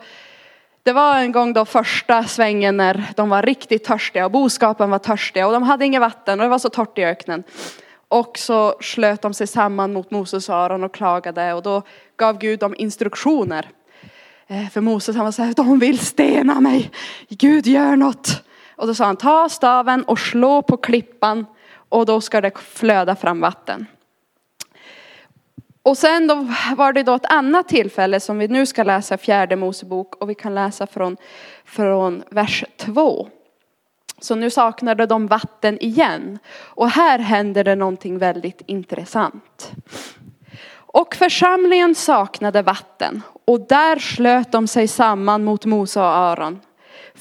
det 0.84 0.94
var 0.94 1.20
en 1.20 1.32
gång 1.32 1.54
då 1.54 1.66
första 1.66 2.24
svängen 2.24 2.78
när 2.78 3.06
de 3.16 3.30
var 3.30 3.42
riktigt 3.42 3.84
törstiga 3.84 4.26
och 4.26 4.32
boskapen 4.32 4.90
var 4.90 5.00
törstiga 5.00 5.48
och 5.48 5.54
de 5.54 5.64
hade 5.64 5.86
inget 5.86 6.02
vatten 6.02 6.40
och 6.40 6.44
det 6.44 6.50
var 6.50 6.60
så 6.60 6.70
torrt 6.70 6.98
i 6.98 7.04
öknen. 7.04 7.44
Och 8.08 8.38
så 8.38 8.76
slöt 8.82 9.22
de 9.22 9.34
sig 9.34 9.48
samman 9.48 9.94
mot 9.94 10.12
Moses 10.12 10.50
och 10.50 10.56
Aron 10.56 10.84
och 10.84 10.94
klagade 10.94 11.54
och 11.54 11.64
då 11.64 11.82
gav 12.18 12.38
Gud 12.38 12.60
dem 12.60 12.76
instruktioner. 12.78 13.70
Eh, 14.48 14.70
för 14.70 14.82
Moses 14.82 15.16
han 15.16 15.26
var 15.26 15.32
så 15.32 15.44
här, 15.44 15.54
de 15.54 15.80
vill 15.80 16.00
stena 16.00 16.62
mig. 16.62 16.92
Gud 17.30 17.68
gör 17.68 17.96
något. 17.96 18.44
Och 18.76 18.88
då 18.88 18.96
sa 18.96 19.06
han, 19.06 19.18
ta 19.18 19.50
staven 19.50 20.04
och 20.04 20.20
slå 20.20 20.62
på 20.62 20.78
klippan 20.78 21.46
och 21.90 22.06
då 22.06 22.22
ska 22.22 22.42
det 22.42 22.58
flöda 22.58 23.16
fram 23.16 23.42
vatten. 23.42 23.86
Och 25.84 25.98
sen 25.98 26.28
då 26.28 26.48
var 26.78 26.94
det 26.94 27.04
då 27.04 27.14
ett 27.14 27.32
annat 27.32 27.68
tillfälle 27.68 28.20
som 28.20 28.40
vi 28.40 28.48
nu 28.48 28.66
ska 28.66 28.84
läsa 28.84 29.18
fjärde 29.18 29.56
Mosebok 29.56 30.16
och 30.16 30.30
vi 30.30 30.36
kan 30.36 30.56
läsa 30.56 30.88
från, 30.88 31.18
från 31.66 32.24
vers 32.32 32.64
2. 32.78 33.28
Så 34.20 34.36
nu 34.36 34.50
saknade 34.50 35.06
de 35.06 35.28
vatten 35.28 35.78
igen. 35.84 36.40
Och 36.58 36.90
här 36.90 37.20
händer 37.20 37.64
det 37.64 37.76
någonting 37.76 38.18
väldigt 38.18 38.62
intressant. 38.66 39.72
Och 40.72 41.16
församlingen 41.16 41.96
saknade 41.96 42.62
vatten 42.62 43.22
och 43.46 43.68
där 43.68 44.00
slöt 44.00 44.52
de 44.52 44.68
sig 44.68 44.88
samman 44.88 45.44
mot 45.44 45.66
Mose 45.66 46.00
och 46.00 46.06
Aron. 46.06 46.60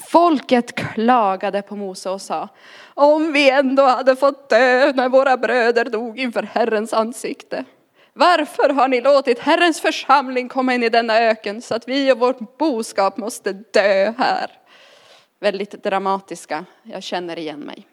Folket 0.07 0.75
klagade 0.75 1.61
på 1.61 1.75
Mose 1.75 2.09
och 2.09 2.21
sa, 2.21 2.47
om 2.93 3.33
vi 3.33 3.49
ändå 3.49 3.83
hade 3.83 4.15
fått 4.15 4.49
dö 4.49 4.93
när 4.95 5.09
våra 5.09 5.37
bröder 5.37 5.85
dog 5.85 6.19
inför 6.19 6.43
Herrens 6.43 6.93
ansikte. 6.93 7.65
Varför 8.13 8.69
har 8.69 8.87
ni 8.87 9.01
låtit 9.01 9.39
Herrens 9.39 9.81
församling 9.81 10.49
komma 10.49 10.73
in 10.73 10.83
i 10.83 10.89
denna 10.89 11.19
öken 11.19 11.61
så 11.61 11.75
att 11.75 11.87
vi 11.87 12.11
och 12.11 12.19
vårt 12.19 12.57
boskap 12.57 13.17
måste 13.17 13.53
dö 13.53 14.13
här? 14.17 14.59
väldigt 15.39 15.83
dramatiska. 15.83 16.65
Jag 16.83 17.03
känner 17.03 17.39
igen 17.39 17.59
mig. 17.59 17.87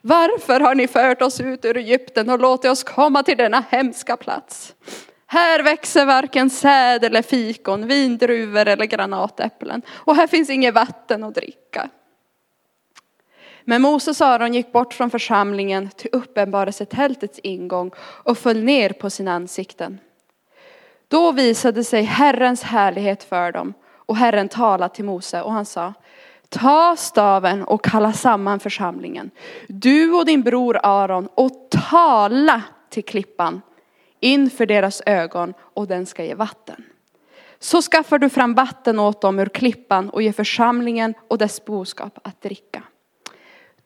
Varför 0.00 0.60
har 0.60 0.74
ni 0.74 0.88
fört 0.88 1.22
oss 1.22 1.40
ut 1.40 1.64
ur 1.64 1.76
Egypten 1.76 2.30
och 2.30 2.38
låtit 2.38 2.70
oss 2.70 2.84
komma 2.84 3.22
till 3.22 3.36
denna 3.36 3.64
hemska 3.70 4.16
plats? 4.16 4.74
Här 5.32 5.62
växer 5.62 6.06
varken 6.06 6.50
säd 6.50 7.04
eller 7.04 7.22
fikon, 7.22 7.86
vindruvor 7.86 8.68
eller 8.68 8.84
granatäpplen. 8.84 9.82
Och 9.90 10.16
här 10.16 10.26
finns 10.26 10.50
inget 10.50 10.74
vatten 10.74 11.24
att 11.24 11.34
dricka. 11.34 11.88
Men 13.64 13.82
Moses 13.82 14.20
och 14.20 14.26
Aron 14.26 14.54
gick 14.54 14.72
bort 14.72 14.94
från 14.94 15.10
församlingen 15.10 15.90
till 15.96 16.10
uppenbarelsetältets 16.12 17.38
ingång 17.38 17.90
och 17.98 18.38
föll 18.38 18.64
ner 18.64 18.90
på 18.90 19.10
sina 19.10 19.32
ansikten. 19.32 20.00
Då 21.08 21.32
visade 21.32 21.84
sig 21.84 22.02
Herrens 22.02 22.62
härlighet 22.62 23.24
för 23.24 23.52
dem 23.52 23.74
och 23.94 24.16
Herren 24.16 24.48
talade 24.48 24.94
till 24.94 25.04
Mose 25.04 25.42
och 25.42 25.52
han 25.52 25.66
sa, 25.66 25.94
ta 26.48 26.96
staven 26.98 27.64
och 27.64 27.84
kalla 27.84 28.12
samman 28.12 28.60
församlingen, 28.60 29.30
du 29.68 30.12
och 30.12 30.26
din 30.26 30.42
bror 30.42 30.80
Aron 30.82 31.28
och 31.34 31.70
tala 31.90 32.62
till 32.90 33.04
klippan 33.04 33.60
inför 34.22 34.66
deras 34.66 35.02
ögon 35.06 35.54
och 35.74 35.86
den 35.86 36.06
ska 36.06 36.24
ge 36.24 36.34
vatten. 36.34 36.84
Så 37.58 37.82
skaffar 37.82 38.18
du 38.18 38.28
fram 38.28 38.54
vatten 38.54 38.98
åt 38.98 39.20
dem 39.20 39.38
ur 39.38 39.46
klippan 39.46 40.10
och 40.10 40.22
ger 40.22 40.32
församlingen 40.32 41.14
och 41.28 41.38
dess 41.38 41.64
boskap 41.64 42.18
att 42.24 42.42
dricka. 42.42 42.82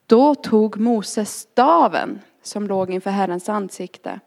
Då 0.06 0.34
tog 0.34 0.76
Moses 0.76 1.38
staven 1.38 2.20
som 2.42 2.66
låg 2.66 2.90
inför 2.90 3.10
Herrens 3.10 3.48
ansikte, 3.48 4.20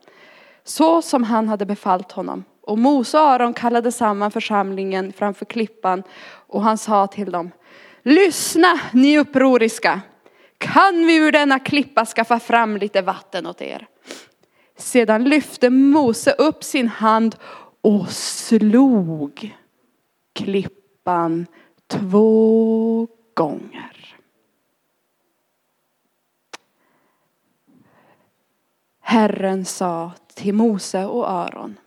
så 0.63 1.01
som 1.01 1.23
han 1.23 1.49
hade 1.49 1.65
befallt 1.65 2.11
honom 2.11 2.43
och 2.61 2.77
Mose 2.77 3.17
och 3.19 3.29
Aron 3.29 3.53
kallade 3.53 3.91
samman 3.91 4.31
församlingen 4.31 5.13
framför 5.13 5.45
klippan 5.45 6.03
och 6.47 6.63
han 6.63 6.77
sa 6.77 7.07
till 7.07 7.31
dem, 7.31 7.51
lyssna 8.03 8.79
ni 8.91 9.19
upproriska. 9.19 10.01
kan 10.57 11.05
vi 11.05 11.15
ur 11.15 11.31
denna 11.31 11.59
klippa 11.59 12.05
skaffa 12.05 12.39
fram 12.39 12.77
lite 12.77 13.01
vatten 13.01 13.47
åt 13.47 13.61
er? 13.61 13.87
Sedan 14.79 15.23
lyfte 15.23 15.69
Mose 15.69 16.31
upp 16.31 16.63
sin 16.63 16.87
hand 16.87 17.35
och 17.81 18.09
slog 18.09 19.55
klippan 20.33 21.45
två 21.87 23.07
gånger. 23.33 24.15
Herren 28.99 29.65
sa 29.65 30.11
till 30.33 30.53
Mose 30.53 31.05
och 31.05 31.31
Aron, 31.31 31.79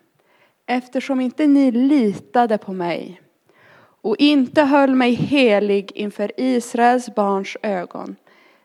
eftersom 0.66 1.20
inte 1.20 1.46
ni 1.46 1.70
litade 1.70 2.58
på 2.58 2.72
mig 2.72 3.22
och 4.02 4.16
inte 4.18 4.62
höll 4.62 4.94
mig 4.94 5.14
helig 5.14 5.92
inför 5.94 6.32
Israels 6.36 7.14
barns 7.14 7.56
ögon 7.62 8.16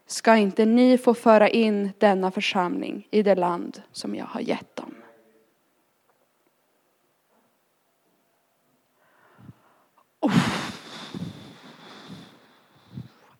ska 0.07 0.35
inte 0.35 0.65
ni 0.65 0.97
få 0.97 1.13
föra 1.13 1.49
in 1.49 1.91
denna 1.97 2.31
församling 2.31 3.07
i 3.11 3.23
det 3.23 3.35
land 3.35 3.81
som 3.91 4.15
jag 4.15 4.25
har 4.25 4.41
gett 4.41 4.75
dem. 4.75 4.95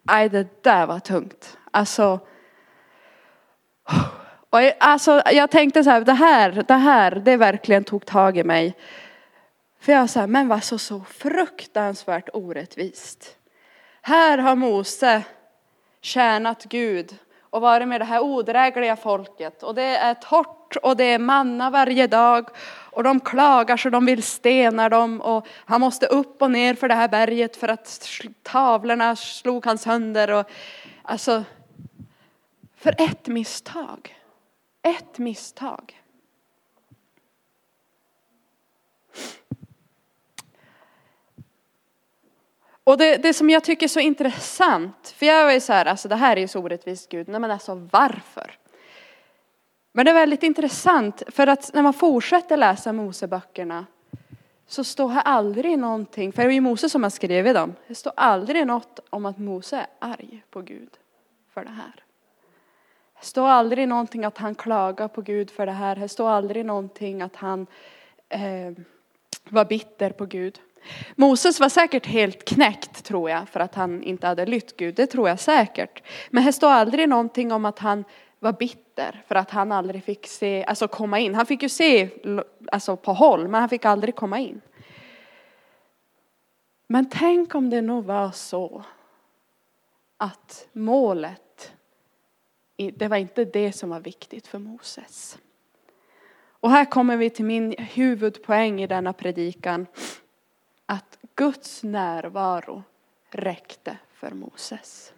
Nej, 0.04 0.30
det 0.30 0.64
där 0.64 0.88
var 0.88 1.00
tungt. 1.00 1.58
Alltså, 1.72 2.20
och 4.50 4.62
jag, 4.62 4.74
alltså, 4.80 5.22
jag 5.26 5.52
tänkte 5.52 5.84
så 5.84 5.90
här, 5.90 6.02
det 6.02 6.14
här, 6.14 6.64
det 6.68 6.74
här, 6.74 7.12
det 7.12 7.38
verkligen 7.38 7.84
tog 7.84 8.06
tag 8.06 8.38
i 8.38 8.44
mig. 8.44 8.78
För 9.80 9.92
jag 9.92 10.10
sa, 10.10 10.28
men 10.28 10.48
vad 10.48 10.64
så, 10.64 10.78
så 10.78 11.02
fruktansvärt 11.02 12.30
orättvist. 12.34 13.38
Här 14.02 14.38
har 14.38 14.56
Mose 14.56 15.24
tjänat 16.08 16.64
Gud 16.64 17.18
och 17.42 17.62
varit 17.62 17.88
med 17.88 18.02
det 18.02 18.06
här 18.06 18.22
odrägliga 18.22 18.96
folket. 18.96 19.64
Och 19.64 19.76
det 19.76 19.84
är 19.84 20.14
torrt 20.14 20.76
och 20.76 20.98
det 20.98 21.04
är 21.04 21.20
manna 21.20 21.70
varje 21.70 22.08
dag. 22.08 22.50
Och 22.92 23.04
de 23.04 23.20
klagar 23.20 23.78
så 23.78 23.90
de 23.90 24.06
vill 24.06 24.24
stena 24.24 24.90
dem. 24.90 25.22
Och 25.22 25.48
han 25.66 25.82
måste 25.82 26.06
upp 26.06 26.42
och 26.42 26.52
ner 26.52 26.74
för 26.74 26.88
det 26.88 26.96
här 26.96 27.08
berget 27.08 27.58
för 27.58 27.68
att 27.68 28.10
tavlorna 28.44 29.16
slog 29.16 29.66
han 29.66 29.78
sönder. 29.78 30.32
Och, 30.32 30.50
alltså, 31.04 31.44
för 32.78 32.96
ett 32.98 33.28
misstag. 33.28 34.16
Ett 34.84 35.18
misstag. 35.18 36.02
Och 42.88 42.98
det, 42.98 43.18
det 43.18 43.34
som 43.34 43.50
jag 43.50 43.64
tycker 43.64 43.86
är 43.86 43.88
så 43.88 44.00
intressant, 44.00 45.14
för 45.18 45.26
jag 45.26 45.46
var 45.46 45.52
ju 45.52 45.60
så 45.60 45.74
här, 45.74 45.86
alltså 45.86 46.08
det 46.08 46.16
här 46.16 46.38
är 46.38 46.42
ju 46.42 46.48
så 46.48 46.60
orättvist 46.60 47.10
Gud, 47.10 47.28
nej 47.28 47.40
men 47.40 47.52
alltså 47.52 47.88
varför? 47.92 48.58
Men 49.92 50.06
det 50.06 50.12
är 50.12 50.16
väldigt 50.16 50.44
intressant, 50.44 51.24
för 51.28 51.48
att 51.48 51.74
när 51.74 51.84
man 51.84 51.94
fortsätter 51.94 52.58
läsa 52.58 52.94
Moseböckerna 52.94 53.86
så 54.68 54.84
står 54.84 55.10
här 55.10 55.22
aldrig 55.22 55.80
någonting, 55.80 56.32
för 56.34 56.44
det 56.44 56.50
är 56.50 56.54
ju 56.54 56.62
Mose 56.62 56.90
som 56.90 57.04
har 57.04 57.10
skrivit 57.10 57.56
dem, 57.56 57.76
det 57.88 57.96
står 57.96 58.14
aldrig 58.16 58.68
något 58.68 59.00
om 59.10 59.26
att 59.26 59.38
Mose 59.38 59.78
är 59.78 59.88
arg 60.00 60.44
på 60.50 60.62
Gud 60.62 60.90
för 61.54 61.64
det 61.64 61.72
här. 61.72 62.04
Det 63.20 63.26
står 63.26 63.48
aldrig 63.48 63.88
någonting 63.88 64.26
att 64.26 64.38
han 64.38 64.56
klagar 64.56 65.08
på 65.08 65.22
Gud 65.22 65.52
för 65.52 65.66
det 65.66 65.72
här, 65.72 65.96
det 65.96 66.10
står 66.10 66.30
aldrig 66.30 66.66
någonting 66.66 67.22
att 67.22 67.36
han 67.36 67.68
eh, 68.30 68.72
var 69.50 69.66
bitter 69.66 70.10
på 70.10 70.26
Gud. 70.26 70.60
Moses 71.16 71.60
var 71.60 71.70
säkert 71.70 72.06
helt 72.06 72.46
knäckt 72.46 73.04
tror 73.04 73.30
jag 73.30 73.50
för 73.50 73.60
att 73.60 73.76
han 73.76 74.04
inte 74.04 74.28
hade 74.28 74.46
lytt 74.46 74.78
Gud, 74.78 74.96
det 74.96 75.08
tror 75.08 75.30
jag 75.30 75.40
säkert. 75.40 76.04
Men 76.30 76.46
det 76.46 76.54
står 76.54 76.70
aldrig 76.70 77.10
någonting 77.10 77.52
om 77.52 77.66
att 77.66 77.80
han 77.80 78.04
var 78.40 78.54
bitter 78.54 79.24
för 79.28 79.36
att 79.36 79.52
han 79.52 79.72
aldrig 79.72 80.04
fick 80.04 80.28
se, 80.28 80.66
alltså 80.66 80.88
komma 80.88 81.20
in. 81.20 81.36
Han 81.36 81.46
fick 81.46 81.64
ju 81.64 81.70
se 81.70 82.10
alltså 82.72 82.96
på 82.96 83.14
håll 83.14 83.48
men 83.48 83.60
han 83.60 83.70
fick 83.70 83.86
aldrig 83.86 84.16
komma 84.16 84.40
in. 84.40 84.62
Men 86.88 87.10
tänk 87.10 87.56
om 87.56 87.70
det 87.70 87.82
nog 87.82 88.06
var 88.06 88.32
så 88.32 88.84
att 90.18 90.68
målet, 90.74 91.74
det 92.94 93.08
var 93.08 93.18
inte 93.18 93.46
det 93.46 93.72
som 93.72 93.90
var 93.90 94.00
viktigt 94.00 94.48
för 94.48 94.60
Moses. 94.60 95.38
Och 96.60 96.72
här 96.72 96.86
kommer 96.86 97.18
vi 97.18 97.30
till 97.30 97.46
min 97.46 97.76
huvudpoäng 97.78 98.82
i 98.82 98.88
denna 98.88 99.14
predikan 99.14 99.86
att 100.88 101.18
Guds 101.36 101.84
närvaro 101.84 102.84
räckte 103.32 103.98
för 104.14 104.32
Moses. 104.32 105.14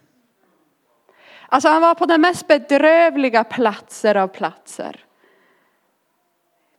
Alltså 1.48 1.68
han 1.68 1.82
var 1.82 1.94
på 1.94 2.06
den 2.06 2.20
mest 2.20 2.48
bedrövliga 2.48 3.44
platser 3.44 4.14
av 4.14 4.28
platser. 4.28 5.04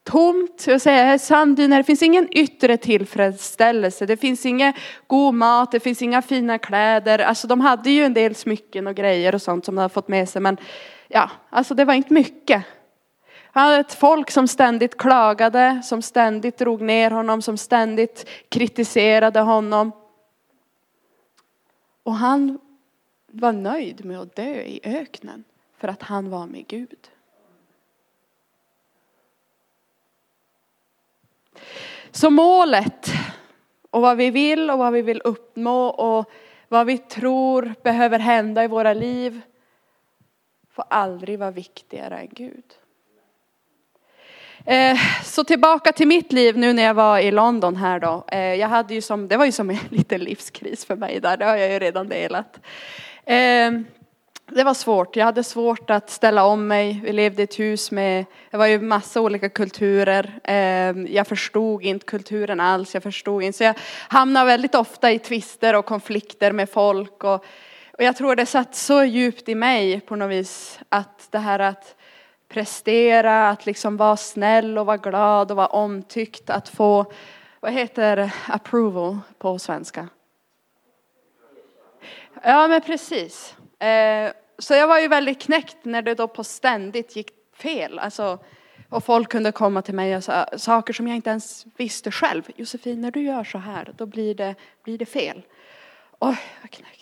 Tomt, 0.03 0.67
jag 0.67 0.81
säger 0.81 1.17
sanddyner, 1.17 1.77
det 1.77 1.83
finns 1.83 2.03
ingen 2.03 2.27
yttre 2.31 2.77
tillfredsställelse, 2.77 4.05
det 4.05 4.17
finns 4.17 4.45
ingen 4.45 4.73
god 5.07 5.33
mat, 5.33 5.71
det 5.71 5.79
finns 5.79 6.01
inga 6.01 6.21
fina 6.21 6.57
kläder. 6.57 7.19
Alltså 7.19 7.47
de 7.47 7.61
hade 7.61 7.91
ju 7.91 8.03
en 8.03 8.13
del 8.13 8.35
smycken 8.35 8.87
och 8.87 8.95
grejer 8.95 9.35
och 9.35 9.41
sånt 9.41 9.65
som 9.65 9.75
de 9.75 9.81
hade 9.81 9.93
fått 9.93 10.07
med 10.07 10.29
sig 10.29 10.41
men 10.41 10.57
ja, 11.07 11.29
alltså 11.49 11.73
det 11.73 11.85
var 11.85 11.93
inte 11.93 12.13
mycket. 12.13 12.63
Han 13.53 13.63
hade 13.63 13.79
ett 13.79 13.93
folk 13.93 14.31
som 14.31 14.47
ständigt 14.47 14.97
klagade, 14.97 15.81
som 15.83 16.01
ständigt 16.01 16.57
drog 16.57 16.81
ner 16.81 17.11
honom, 17.11 17.41
som 17.41 17.57
ständigt 17.57 18.29
kritiserade 18.49 19.39
honom. 19.39 19.91
Och 22.03 22.13
han 22.13 22.59
var 23.27 23.51
nöjd 23.51 24.05
med 24.05 24.19
att 24.19 24.35
dö 24.35 24.53
i 24.61 24.79
öknen 24.83 25.43
för 25.77 25.87
att 25.87 26.01
han 26.01 26.29
var 26.29 26.47
med 26.47 26.67
Gud. 26.67 27.09
Så 32.11 32.29
målet 32.29 33.07
och 33.89 34.01
vad 34.01 34.17
vi 34.17 34.31
vill 34.31 34.69
och 34.71 34.77
vad 34.77 34.93
vi 34.93 35.01
vill 35.01 35.21
uppnå 35.21 35.87
och 35.87 36.31
vad 36.67 36.85
vi 36.85 36.97
tror 36.97 37.73
behöver 37.83 38.19
hända 38.19 38.63
i 38.63 38.67
våra 38.67 38.93
liv 38.93 39.41
får 40.69 40.85
aldrig 40.89 41.39
vara 41.39 41.51
viktigare 41.51 42.17
än 42.17 42.29
Gud. 42.31 42.80
Eh, 44.65 44.97
så 45.23 45.43
tillbaka 45.43 45.91
till 45.91 46.07
mitt 46.07 46.31
liv 46.31 46.57
nu 46.57 46.73
när 46.73 46.83
jag 46.83 46.93
var 46.93 47.19
i 47.19 47.31
London 47.31 47.75
här 47.75 47.99
då. 47.99 48.23
Eh, 48.27 48.39
jag 48.39 48.67
hade 48.67 48.93
ju 48.93 49.01
som, 49.01 49.27
det 49.27 49.37
var 49.37 49.45
ju 49.45 49.51
som 49.51 49.69
en 49.69 49.77
liten 49.89 50.21
livskris 50.21 50.85
för 50.85 50.95
mig 50.95 51.19
där, 51.19 51.37
det 51.37 51.45
har 51.45 51.55
jag 51.55 51.71
ju 51.71 51.79
redan 51.79 52.09
delat. 52.09 52.59
Eh, 53.25 53.71
det 54.53 54.63
var 54.63 54.73
svårt, 54.73 55.15
jag 55.15 55.25
hade 55.25 55.43
svårt 55.43 55.89
att 55.89 56.09
ställa 56.09 56.45
om 56.45 56.67
mig. 56.67 57.01
Vi 57.03 57.13
levde 57.13 57.41
i 57.41 57.43
ett 57.43 57.59
hus 57.59 57.91
med, 57.91 58.25
det 58.51 58.57
var 58.57 58.65
ju 58.65 58.81
massa 58.81 59.21
olika 59.21 59.49
kulturer. 59.49 60.39
Eh, 60.43 61.13
jag 61.15 61.27
förstod 61.27 61.83
inte 61.83 62.05
kulturen 62.05 62.59
alls, 62.59 62.93
jag 62.93 63.03
förstod 63.03 63.43
inte. 63.43 63.57
Så 63.57 63.63
jag 63.63 63.75
hamnade 64.07 64.45
väldigt 64.45 64.75
ofta 64.75 65.11
i 65.11 65.19
tvister 65.19 65.75
och 65.75 65.85
konflikter 65.85 66.51
med 66.51 66.69
folk. 66.69 67.23
Och, 67.23 67.45
och 67.93 68.03
jag 68.03 68.15
tror 68.15 68.35
det 68.35 68.45
satt 68.45 68.75
så 68.75 69.03
djupt 69.03 69.49
i 69.49 69.55
mig 69.55 69.99
på 69.99 70.15
något 70.15 70.31
vis 70.31 70.79
att 70.89 71.27
det 71.31 71.39
här 71.39 71.59
att 71.59 71.95
prestera, 72.51 73.49
att 73.49 73.65
liksom 73.65 73.97
vara 73.97 74.17
snäll 74.17 74.77
och 74.77 74.85
vara 74.85 74.97
glad 74.97 75.51
och 75.51 75.57
vara 75.57 75.67
omtyckt, 75.67 76.49
att 76.49 76.69
få, 76.69 77.11
vad 77.59 77.71
heter 77.71 78.31
approval 78.47 79.19
på 79.37 79.59
svenska? 79.59 80.07
Ja 82.43 82.67
men 82.67 82.81
precis. 82.81 83.55
Eh, 83.79 84.31
så 84.57 84.73
jag 84.73 84.87
var 84.87 84.99
ju 84.99 85.07
väldigt 85.07 85.41
knäckt 85.41 85.77
när 85.83 86.01
det 86.01 86.13
då 86.13 86.27
på 86.27 86.43
ständigt 86.43 87.15
gick 87.15 87.31
fel. 87.53 87.99
Alltså, 87.99 88.39
och 88.89 89.03
folk 89.03 89.29
kunde 89.29 89.51
komma 89.51 89.81
till 89.81 89.95
mig 89.95 90.15
och 90.15 90.23
säga 90.23 90.49
saker 90.57 90.93
som 90.93 91.07
jag 91.07 91.15
inte 91.15 91.29
ens 91.29 91.65
visste 91.77 92.11
själv. 92.11 92.43
Josefin, 92.55 93.01
när 93.01 93.11
du 93.11 93.21
gör 93.21 93.43
så 93.43 93.57
här, 93.57 93.93
då 93.97 94.05
blir 94.05 94.35
det, 94.35 94.55
blir 94.83 94.97
det 94.97 95.05
fel. 95.05 95.41
Oj, 96.19 96.37
vad 96.61 96.71
knäckt. 96.71 97.00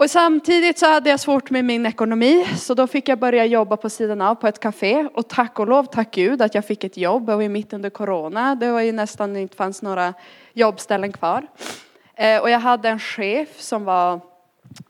Och 0.00 0.10
samtidigt 0.10 0.78
så 0.78 0.86
hade 0.86 1.10
jag 1.10 1.20
svårt 1.20 1.50
med 1.50 1.64
min 1.64 1.86
ekonomi 1.86 2.46
så 2.56 2.74
då 2.74 2.86
fick 2.86 3.08
jag 3.08 3.18
börja 3.18 3.44
jobba 3.44 3.76
på 3.76 3.90
sidan 3.90 4.20
av 4.20 4.34
på 4.34 4.46
ett 4.46 4.60
café 4.60 5.08
och 5.14 5.28
tack 5.28 5.58
och 5.58 5.68
lov, 5.68 5.84
tack 5.84 6.14
Gud 6.14 6.42
att 6.42 6.54
jag 6.54 6.64
fick 6.64 6.84
ett 6.84 6.96
jobb. 6.96 7.30
Jag 7.30 7.36
var 7.36 7.48
mitt 7.48 7.72
under 7.72 7.90
corona. 7.90 8.54
Det 8.54 8.70
var 8.70 8.80
ju 8.80 8.92
nästan 8.92 9.36
inte 9.36 9.56
fanns 9.56 9.82
några 9.82 10.14
jobbställen 10.52 11.12
kvar. 11.12 11.46
Eh, 12.14 12.42
och 12.42 12.50
jag 12.50 12.58
hade 12.58 12.88
en 12.88 12.98
chef 12.98 13.48
som 13.60 13.84
var 13.84 14.20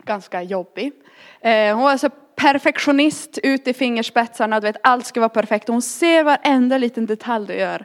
ganska 0.04 0.42
jobbig. 0.42 0.92
Eh, 1.40 1.74
hon 1.74 1.84
var 1.84 1.96
så 1.96 2.10
perfektionist 2.36 3.38
ut 3.42 3.68
i 3.68 3.74
fingerspetsarna, 3.74 4.60
du 4.60 4.66
vet 4.66 4.76
allt 4.82 5.06
ska 5.06 5.20
vara 5.20 5.28
perfekt. 5.28 5.68
Hon 5.68 5.82
ser 5.82 6.24
varenda 6.24 6.78
liten 6.78 7.06
detalj 7.06 7.46
du 7.46 7.54
gör. 7.54 7.84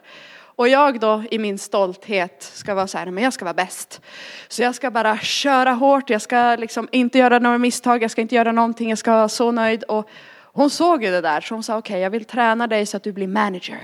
Och 0.55 0.69
jag 0.69 0.99
då 0.99 1.23
i 1.31 1.39
min 1.39 1.57
stolthet 1.57 2.43
ska 2.43 2.75
vara 2.75 2.87
så 2.87 2.97
här, 2.97 3.05
men 3.05 3.23
jag 3.23 3.33
ska 3.33 3.45
vara 3.45 3.53
bäst. 3.53 4.01
Så 4.47 4.61
jag 4.61 4.75
ska 4.75 4.91
bara 4.91 5.17
köra 5.17 5.71
hårt, 5.71 6.09
jag 6.09 6.21
ska 6.21 6.55
liksom 6.55 6.87
inte 6.91 7.17
göra 7.17 7.39
några 7.39 7.57
misstag, 7.57 8.03
jag 8.03 8.11
ska 8.11 8.21
inte 8.21 8.35
göra 8.35 8.51
någonting, 8.51 8.89
jag 8.89 8.97
ska 8.97 9.11
vara 9.11 9.29
så 9.29 9.51
nöjd. 9.51 9.83
Och 9.83 10.09
hon 10.43 10.69
såg 10.69 11.03
ju 11.03 11.11
det 11.11 11.21
där 11.21 11.41
så 11.41 11.55
hon 11.55 11.63
sa 11.63 11.77
okej, 11.77 11.93
okay, 11.93 12.01
jag 12.01 12.09
vill 12.09 12.25
träna 12.25 12.67
dig 12.67 12.85
så 12.85 12.97
att 12.97 13.03
du 13.03 13.11
blir 13.11 13.27
manager. 13.27 13.79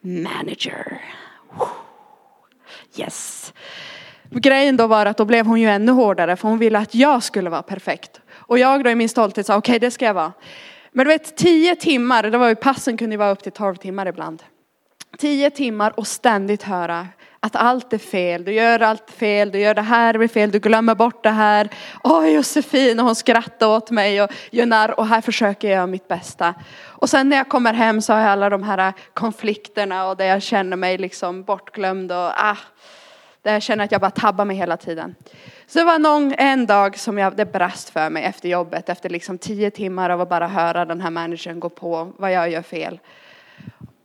Manager. 0.00 1.00
Yes. 2.96 3.52
Grejen 4.30 4.76
då 4.76 4.86
var 4.86 5.06
att 5.06 5.16
då 5.16 5.24
blev 5.24 5.46
hon 5.46 5.60
ju 5.60 5.68
ännu 5.68 5.92
hårdare 5.92 6.36
för 6.36 6.48
hon 6.48 6.58
ville 6.58 6.78
att 6.78 6.94
jag 6.94 7.22
skulle 7.22 7.50
vara 7.50 7.62
perfekt. 7.62 8.20
Och 8.30 8.58
jag 8.58 8.84
då 8.84 8.90
i 8.90 8.94
min 8.94 9.08
stolthet 9.08 9.46
sa 9.46 9.56
okej 9.56 9.70
okay, 9.70 9.78
det 9.78 9.90
ska 9.90 10.04
jag 10.04 10.14
vara. 10.14 10.32
Men 10.92 11.06
du 11.06 11.12
vet 11.12 11.36
tio 11.36 11.76
timmar, 11.76 12.22
det 12.22 12.38
var 12.38 12.48
ju 12.48 12.54
passen 12.54 12.96
kunde 12.96 13.14
ju 13.14 13.18
vara 13.18 13.30
upp 13.30 13.42
till 13.42 13.52
tolv 13.52 13.76
timmar 13.76 14.06
ibland. 14.06 14.42
Tio 15.18 15.50
timmar 15.50 15.92
och 15.96 16.06
ständigt 16.06 16.62
höra 16.62 17.08
att 17.40 17.56
allt 17.56 17.92
är 17.92 17.98
fel, 17.98 18.44
du 18.44 18.52
gör 18.52 18.80
allt 18.80 19.10
fel, 19.10 19.50
du 19.50 19.58
gör 19.58 19.74
det 19.74 19.82
här 19.82 20.18
blir 20.18 20.28
fel, 20.28 20.50
du 20.50 20.58
glömmer 20.58 20.94
bort 20.94 21.22
det 21.22 21.30
här. 21.30 21.68
Åh 22.04 22.28
Josefin, 22.28 23.00
och 23.00 23.06
hon 23.06 23.14
skrattar 23.14 23.66
åt 23.66 23.90
mig 23.90 24.22
och 24.22 24.30
gör 24.50 24.98
och 25.00 25.06
här 25.06 25.20
försöker 25.20 25.70
jag 25.70 25.88
mitt 25.88 26.08
bästa. 26.08 26.54
Och 26.84 27.10
sen 27.10 27.28
när 27.28 27.36
jag 27.36 27.48
kommer 27.48 27.72
hem 27.72 28.02
så 28.02 28.12
har 28.12 28.20
jag 28.20 28.28
alla 28.28 28.50
de 28.50 28.62
här 28.62 28.92
konflikterna 29.14 30.08
och 30.08 30.16
där 30.16 30.24
jag 30.24 30.42
känner 30.42 30.76
mig 30.76 30.98
liksom 30.98 31.42
bortglömd 31.42 32.12
och 32.12 32.18
ah, 32.18 32.56
där 33.42 33.52
jag 33.52 33.62
känner 33.62 33.84
att 33.84 33.92
jag 33.92 34.00
bara 34.00 34.10
tabbar 34.10 34.44
mig 34.44 34.56
hela 34.56 34.76
tiden. 34.76 35.14
Så 35.66 35.78
det 35.78 35.84
var 35.84 35.98
någon, 35.98 36.34
en 36.38 36.66
dag 36.66 36.98
som 36.98 37.18
jag, 37.18 37.36
det 37.36 37.52
brast 37.52 37.90
för 37.90 38.10
mig 38.10 38.24
efter 38.24 38.48
jobbet, 38.48 38.88
efter 38.88 39.10
liksom 39.10 39.38
tio 39.38 39.70
timmar 39.70 40.10
av 40.10 40.20
att 40.20 40.28
bara 40.28 40.48
höra 40.48 40.84
den 40.84 41.00
här 41.00 41.10
managern 41.10 41.60
gå 41.60 41.68
på 41.68 42.12
vad 42.16 42.32
jag 42.32 42.50
gör 42.50 42.62
fel. 42.62 43.00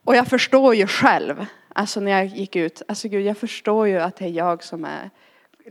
Och 0.08 0.16
jag 0.16 0.28
förstår 0.28 0.76
ju 0.76 0.88
själv, 0.88 1.46
alltså 1.74 2.00
när 2.00 2.12
jag 2.12 2.26
gick 2.26 2.56
ut, 2.56 2.82
alltså 2.88 3.08
gud 3.08 3.26
jag 3.26 3.38
förstår 3.38 3.88
ju 3.88 4.00
att 4.00 4.16
det 4.16 4.26
är 4.26 4.30
jag 4.30 4.64
som 4.64 4.86
är 4.86 5.10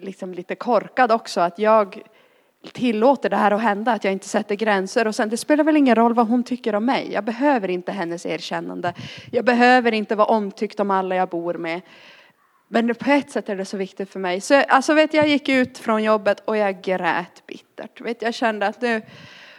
liksom 0.01 0.35
lite 0.35 0.55
korkad 0.55 1.12
också, 1.12 1.40
att 1.40 1.59
jag 1.59 2.03
tillåter 2.72 3.31
det 3.31 3.37
här 3.37 3.51
att 3.51 3.62
hända, 3.62 3.92
att 3.92 4.05
jag 4.05 4.12
inte 4.12 4.29
sätter 4.29 4.55
gränser. 4.55 5.07
Och 5.07 5.14
sen 5.14 5.29
det 5.29 5.37
spelar 5.37 5.64
väl 5.64 5.77
ingen 5.77 5.94
roll 5.94 6.14
vad 6.14 6.29
hon 6.29 6.44
tycker 6.44 6.75
om 6.75 6.85
mig. 6.85 7.12
Jag 7.12 7.25
behöver 7.25 7.68
inte 7.68 7.92
hennes 7.92 8.27
erkännande. 8.27 8.94
Jag 9.33 9.44
behöver 9.44 9.92
inte 9.92 10.14
vara 10.14 10.29
omtyckt 10.29 10.81
om 10.81 10.90
alla 10.90 11.16
jag 11.16 11.29
bor 11.29 11.55
med. 11.55 11.81
Men 12.68 12.94
på 12.94 13.11
ett 13.11 13.31
sätt 13.31 13.49
är 13.49 13.57
det 13.57 13.64
så 13.64 13.77
viktigt 13.77 14.11
för 14.11 14.20
mig. 14.20 14.40
Så 14.40 14.55
alltså 14.55 14.94
vet 14.94 15.14
jag 15.14 15.29
gick 15.29 15.49
ut 15.49 15.79
från 15.79 16.03
jobbet 16.03 16.40
och 16.44 16.57
jag 16.57 16.83
grät 16.83 17.46
bittert. 17.46 18.01
Vet, 18.01 18.22
jag 18.22 18.35
kände 18.35 18.66
att 18.66 18.81
nu, 18.81 19.03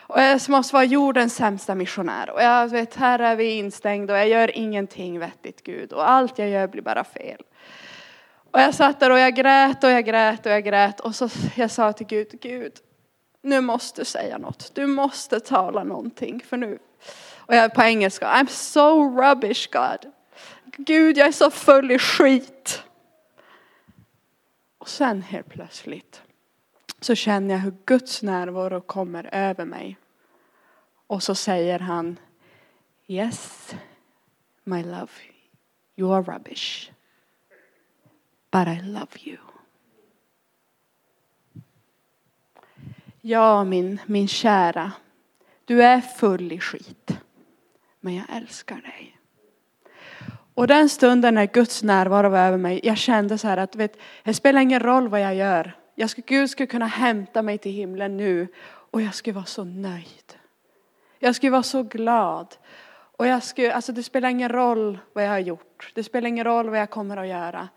och 0.08 0.22
jag 0.22 0.50
måste 0.50 0.74
vara 0.74 0.84
jordens 0.84 1.36
sämsta 1.36 1.76
missionär. 1.76 2.30
Och 2.30 2.42
jag 2.42 2.68
vet, 2.68 2.96
här 2.96 3.20
är 3.20 3.36
vi 3.36 3.52
instängda 3.52 4.14
och 4.14 4.20
jag 4.20 4.28
gör 4.28 4.58
ingenting 4.58 5.20
vettigt 5.20 5.64
Gud. 5.64 5.94
Och 5.94 6.10
allt 6.10 6.40
jag 6.40 6.50
gör 6.50 6.68
blir 6.68 6.82
bara 6.82 7.04
fel. 7.04 7.42
Och 8.52 8.60
jag 8.60 8.76
satt 8.76 9.00
där 9.00 9.10
och 9.10 9.20
jag 9.20 9.36
grät 9.36 9.84
och 9.84 9.90
jag 9.90 10.06
grät 10.06 10.46
och 10.46 10.52
jag 10.52 10.64
grät. 10.64 11.00
Och 11.00 11.16
så 11.16 11.30
jag 11.56 11.72
sa 11.72 11.94
till 11.94 12.08
Gud, 12.08 12.40
Gud, 12.42 12.74
nu 13.42 13.62
måste 13.62 14.02
du 14.02 14.06
säga 14.06 14.38
något. 14.38 14.72
Du 14.76 14.88
måste 14.88 15.40
tala 15.40 15.84
någonting 15.84 16.44
för 16.50 16.58
nu. 16.58 16.80
Och 17.36 17.56
jag 17.56 17.64
är 17.64 17.70
på 17.70 17.82
engelska, 17.82 18.26
I'm 18.26 18.48
so 18.48 19.22
rubbish 19.22 19.70
God. 19.72 20.12
Gud, 20.78 21.18
jag 21.18 21.28
är 21.28 21.32
så 21.32 21.52
full 21.52 21.92
i 21.92 22.00
skit. 22.00 22.84
Och 24.78 24.90
sen 24.90 25.22
helt 25.22 25.50
plötsligt 25.50 26.22
så 27.00 27.16
känner 27.16 27.56
jag 27.56 27.62
hur 27.62 27.74
Guds 27.86 28.24
närvaro 28.24 28.82
kommer 28.82 29.30
över 29.36 29.66
mig. 29.66 29.98
Och 31.08 31.24
så 31.24 31.36
säger 31.36 31.80
han 31.80 32.20
Yes, 33.08 33.76
my 34.64 34.84
love, 34.84 35.12
you 35.96 36.14
are 36.14 36.22
rubbish. 36.22 36.92
But 38.52 38.68
I 38.68 38.82
love 38.82 39.08
you. 39.24 39.38
Ja, 43.22 43.64
min, 43.64 44.00
min 44.06 44.28
kära, 44.28 44.92
du 45.66 45.84
är 45.84 46.02
full 46.02 46.52
i 46.52 46.60
skit. 46.60 47.18
Men 48.00 48.16
jag 48.16 48.26
älskar 48.30 48.76
dig. 48.76 49.18
Och 50.54 50.68
den 50.68 50.90
stunden 50.90 51.34
när 51.34 51.46
Guds 51.46 51.84
närvaro 51.84 52.30
var 52.30 52.40
över 52.40 52.58
mig, 52.58 52.80
jag 52.84 52.98
kände 52.98 53.38
så 53.38 53.48
här 53.48 53.58
att 53.58 53.76
vet, 53.76 53.98
det 54.24 54.34
spelar 54.34 54.62
ingen 54.62 54.80
roll 54.80 55.08
vad 55.08 55.22
jag 55.22 55.36
gör. 55.36 55.76
Jag 56.00 56.10
skulle, 56.10 56.26
Gud 56.28 56.50
skulle 56.50 56.68
kunna 56.68 56.86
hämta 56.86 57.42
mig 57.42 57.58
till 57.58 57.72
himlen 57.72 58.18
nu 58.18 58.48
och 58.66 59.02
jag 59.02 59.16
skulle 59.16 59.34
vara 59.34 59.46
så 59.46 59.64
nöjd. 59.64 60.34
Jag 61.20 61.36
skulle 61.36 61.52
vara 61.52 61.64
så 61.64 61.84
glad. 61.84 62.56
Och 62.90 63.28
jag 63.28 63.44
skulle, 63.44 63.74
alltså 63.74 63.92
det 63.92 64.04
spelar 64.04 64.30
ingen 64.30 64.50
roll 64.50 65.00
vad 65.14 65.24
jag 65.24 65.30
har 65.30 65.40
gjort. 65.40 65.92
Det 65.96 66.04
spelar 66.04 66.28
ingen 66.28 66.46
roll 66.46 66.70
vad 66.70 66.80
jag 66.80 66.90
kommer 66.90 67.18
att 67.18 67.28
göra. 67.28 67.70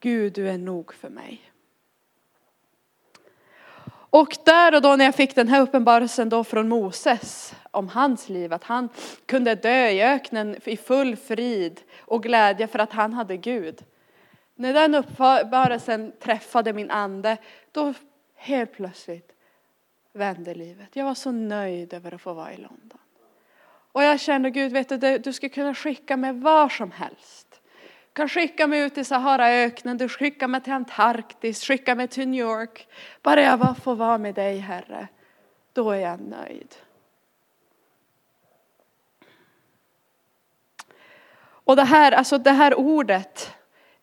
Gud, 0.00 0.32
du 0.32 0.48
är 0.48 0.58
nog 0.58 0.94
för 0.94 1.08
mig. 1.08 1.52
Och 4.10 4.36
där 4.44 4.74
och 4.74 4.82
då 4.82 4.96
när 4.96 5.04
jag 5.04 5.14
fick 5.14 5.34
den 5.34 5.48
här 5.48 5.60
uppenbarelsen 5.60 6.28
då 6.28 6.44
från 6.44 6.68
Moses 6.68 7.54
om 7.70 7.88
hans 7.88 8.28
liv, 8.28 8.52
att 8.52 8.64
han 8.64 8.88
kunde 9.26 9.54
dö 9.54 9.88
i 9.88 10.02
öknen 10.02 10.56
i 10.64 10.76
full 10.76 11.16
frid 11.16 11.80
och 12.00 12.22
glädje 12.22 12.66
för 12.66 12.78
att 12.78 12.92
han 12.92 13.12
hade 13.12 13.36
Gud. 13.36 13.84
När 14.60 14.72
den 14.72 14.94
uppenbarelsen 14.94 16.12
träffade 16.20 16.72
min 16.72 16.90
ande, 16.90 17.36
då 17.72 17.94
helt 18.34 18.72
plötsligt 18.72 19.32
vände 20.12 20.54
livet. 20.54 20.96
Jag 20.96 21.04
var 21.04 21.14
så 21.14 21.32
nöjd 21.32 21.94
över 21.94 22.14
att 22.14 22.20
få 22.20 22.32
vara 22.32 22.52
i 22.52 22.56
London. 22.56 22.98
Och 23.92 24.02
jag 24.02 24.20
kände, 24.20 24.50
Gud, 24.50 24.72
vet 24.72 25.00
du, 25.00 25.18
du 25.18 25.32
skulle 25.32 25.50
kunna 25.50 25.74
skicka 25.74 26.16
mig 26.16 26.32
var 26.32 26.68
som 26.68 26.90
helst 26.90 27.60
Du 28.08 28.12
kan 28.12 28.28
skicka 28.28 28.66
mig 28.66 28.80
ut 28.80 28.98
i 28.98 29.04
Saharaöknen, 29.04 29.98
du 29.98 30.08
skickar 30.08 30.48
mig 30.48 30.60
till 30.60 30.72
Antarktis, 30.72 31.64
skicka 31.64 31.94
mig 31.94 32.08
till 32.08 32.28
New 32.28 32.40
York. 32.40 32.88
Bara 33.22 33.42
jag 33.42 33.76
får 33.82 33.94
vara 33.94 34.18
med 34.18 34.34
dig 34.34 34.58
Herre, 34.58 35.08
då 35.72 35.90
är 35.90 35.98
jag 35.98 36.20
nöjd. 36.20 36.74
Och 41.40 41.76
det 41.76 41.84
här, 41.84 42.12
alltså 42.12 42.38
det 42.38 42.50
här 42.50 42.74
ordet, 42.74 43.57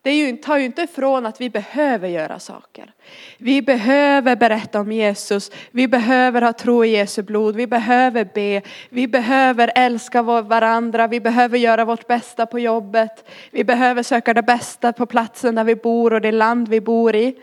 det 0.06 0.14
ju, 0.14 0.38
tar 0.38 0.58
ju 0.58 0.66
inte 0.66 0.82
ifrån 0.82 1.26
att 1.26 1.42
vi 1.42 1.50
behöver 1.50 2.08
göra 2.08 2.40
saker. 2.40 2.94
Vi 3.38 3.62
behöver 3.62 4.36
berätta 4.36 4.80
om 4.80 4.92
Jesus, 4.92 5.52
vi 5.72 5.88
behöver 5.88 6.42
ha 6.42 6.54
tro 6.54 6.86
i 6.86 6.90
Jesu 6.90 7.22
blod, 7.24 7.56
vi 7.56 7.68
behöver 7.68 8.30
be, 8.34 8.62
vi 8.90 9.08
behöver 9.08 9.72
älska 9.76 10.22
varandra, 10.22 11.08
vi 11.08 11.20
behöver 11.20 11.58
göra 11.58 11.86
vårt 11.86 12.08
bästa 12.08 12.46
på 12.46 12.60
jobbet, 12.60 13.30
vi 13.52 13.64
behöver 13.64 14.04
söka 14.04 14.34
det 14.34 14.42
bästa 14.42 14.94
på 14.94 15.06
platsen 15.06 15.56
där 15.56 15.64
vi 15.64 15.76
bor 15.76 16.14
och 16.14 16.22
det 16.22 16.32
land 16.32 16.68
vi 16.68 16.82
bor 16.82 17.16
i. 17.16 17.36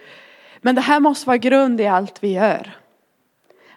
Men 0.61 0.75
det 0.75 0.81
här 0.81 1.01
måste 1.01 1.27
vara 1.27 1.37
grund 1.37 1.81
i 1.81 1.87
allt 1.87 2.18
vi 2.20 2.33
gör. 2.33 2.70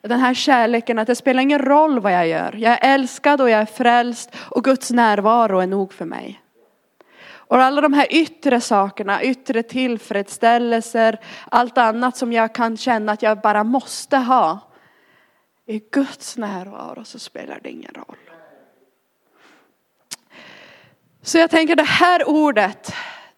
Den 0.02 0.20
här 0.20 0.34
kärleken 0.34 1.00
att 1.00 1.08
det 1.08 1.16
spelar 1.16 1.42
ingen 1.42 1.60
roll 1.60 2.00
vad 2.00 2.14
jag 2.14 2.28
gör. 2.28 2.56
Jag 2.58 2.74
är 2.74 2.94
älskad 2.94 3.42
och 3.42 3.50
jag 3.50 3.62
är 3.62 3.66
frälst 3.66 4.36
och 4.36 4.64
Guds 4.64 4.92
närvaro 4.92 5.60
är 5.60 5.68
nog 5.68 5.94
för 5.94 6.06
mig. 6.06 6.42
Och 7.56 7.64
alla 7.64 7.82
de 7.82 7.94
här 7.94 8.08
yttre 8.10 8.62
sakerna, 8.62 9.24
yttre 9.24 9.64
tillfredsställelser, 9.64 11.20
allt 11.52 11.78
annat 11.78 12.18
som 12.18 12.34
jag 12.34 12.56
kan 12.56 12.78
känna 12.78 13.12
att 13.12 13.22
jag 13.22 13.42
bara 13.42 13.64
måste 13.64 14.18
ha. 14.18 14.60
I 15.66 15.80
Guds 15.92 16.38
närvaro 16.38 17.04
så 17.06 17.20
spelar 17.20 17.60
det 17.64 17.70
ingen 17.70 17.94
roll. 17.94 18.18
Så 21.22 21.38
jag 21.38 21.50
tänker 21.50 21.76
det 21.76 21.84
här 21.84 22.30
ordet, 22.30 22.94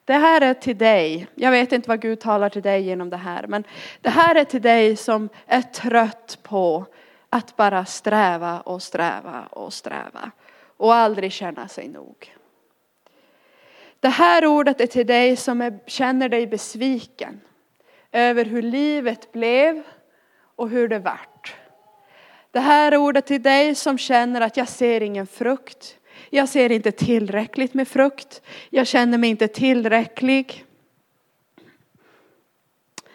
det 0.05 0.13
här 0.13 0.41
är 0.41 0.53
till 0.53 0.77
dig. 0.77 1.27
Jag 1.35 1.51
vet 1.51 1.71
inte 1.71 1.89
vad 1.89 2.01
Gud 2.01 2.19
talar 2.19 2.49
till 2.49 2.61
dig 2.61 2.81
genom 2.81 3.09
det 3.09 3.17
här, 3.17 3.47
men 3.47 3.63
det 4.01 4.09
här 4.09 4.35
är 4.35 4.43
till 4.43 4.61
dig 4.61 4.95
som 4.95 5.29
är 5.45 5.61
trött 5.61 6.39
på 6.43 6.85
att 7.29 7.55
bara 7.55 7.85
sträva 7.85 8.59
och 8.59 8.83
sträva 8.83 9.47
och 9.49 9.73
sträva 9.73 10.31
och 10.77 10.95
aldrig 10.95 11.31
känna 11.31 11.67
sig 11.67 11.87
nog. 11.87 12.36
Det 13.99 14.09
här 14.09 14.45
ordet 14.45 14.81
är 14.81 14.87
till 14.87 15.07
dig 15.07 15.35
som 15.35 15.61
är, 15.61 15.79
känner 15.87 16.29
dig 16.29 16.47
besviken 16.47 17.41
över 18.11 18.45
hur 18.45 18.61
livet 18.61 19.31
blev 19.31 19.83
och 20.55 20.69
hur 20.69 20.87
det 20.87 20.99
vart. 20.99 21.55
Det 22.51 22.59
här 22.59 22.91
är 22.91 22.97
ordet 22.97 23.25
till 23.25 23.43
dig 23.43 23.75
som 23.75 23.97
känner 23.97 24.41
att 24.41 24.57
jag 24.57 24.67
ser 24.67 25.01
ingen 25.01 25.27
frukt. 25.27 25.97
Jag 26.29 26.49
ser 26.49 26.71
inte 26.71 26.91
tillräckligt 26.91 27.73
med 27.73 27.87
frukt. 27.87 28.41
Jag 28.69 28.87
känner 28.87 29.17
mig 29.17 29.29
inte 29.29 29.47
tillräcklig. 29.47 30.65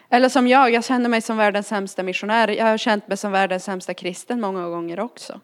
Eller 0.09 0.29
som 0.29 0.47
jag, 0.47 0.71
jag 0.71 0.83
känner 0.83 1.09
mig 1.09 1.21
som 1.21 1.37
världens 1.37 1.67
sämsta 1.67 2.03
missionär. 2.03 2.47
Jag 2.47 2.65
har 2.65 2.77
känt 2.77 3.07
mig 3.07 3.17
som 3.17 3.31
världens 3.31 3.63
sämsta 3.63 3.93
kristen 3.93 4.41
många 4.41 4.69
gånger 4.69 4.99
också. 4.99 5.39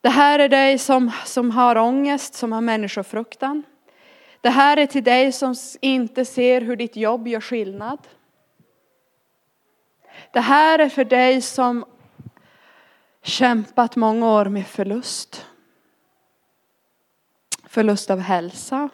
Det 0.00 0.08
här 0.08 0.38
är 0.38 0.48
dig 0.48 0.78
som, 0.78 1.10
som 1.24 1.50
har 1.50 1.76
ångest, 1.76 2.34
som 2.34 2.52
har 2.52 2.60
människofruktan. 2.60 3.62
Det 4.40 4.50
här 4.50 4.76
är 4.76 4.86
till 4.86 5.04
dig 5.04 5.32
som 5.32 5.54
inte 5.80 6.24
ser 6.24 6.60
hur 6.60 6.76
ditt 6.76 6.96
jobb 6.96 7.28
gör 7.28 7.40
skillnad. 7.40 7.98
Det 10.32 10.40
här 10.40 10.78
är 10.78 10.88
för 10.88 11.04
dig 11.04 11.42
som 11.42 11.84
kämpat 13.22 13.96
många 13.96 14.26
år 14.32 14.44
med 14.44 14.66
förlust. 14.66 15.46
Förlust 17.64 18.10
av 18.10 18.18
hälsa, 18.18 18.88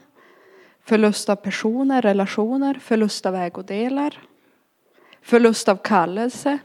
förlust 0.84 1.28
av 1.28 1.36
personer, 1.36 2.02
relationer, 2.02 2.74
förlust 2.74 3.26
av 3.26 3.34
ägodelar, 3.34 4.22
förlust 5.22 5.68
av 5.68 5.76
kallelse. 5.76 6.58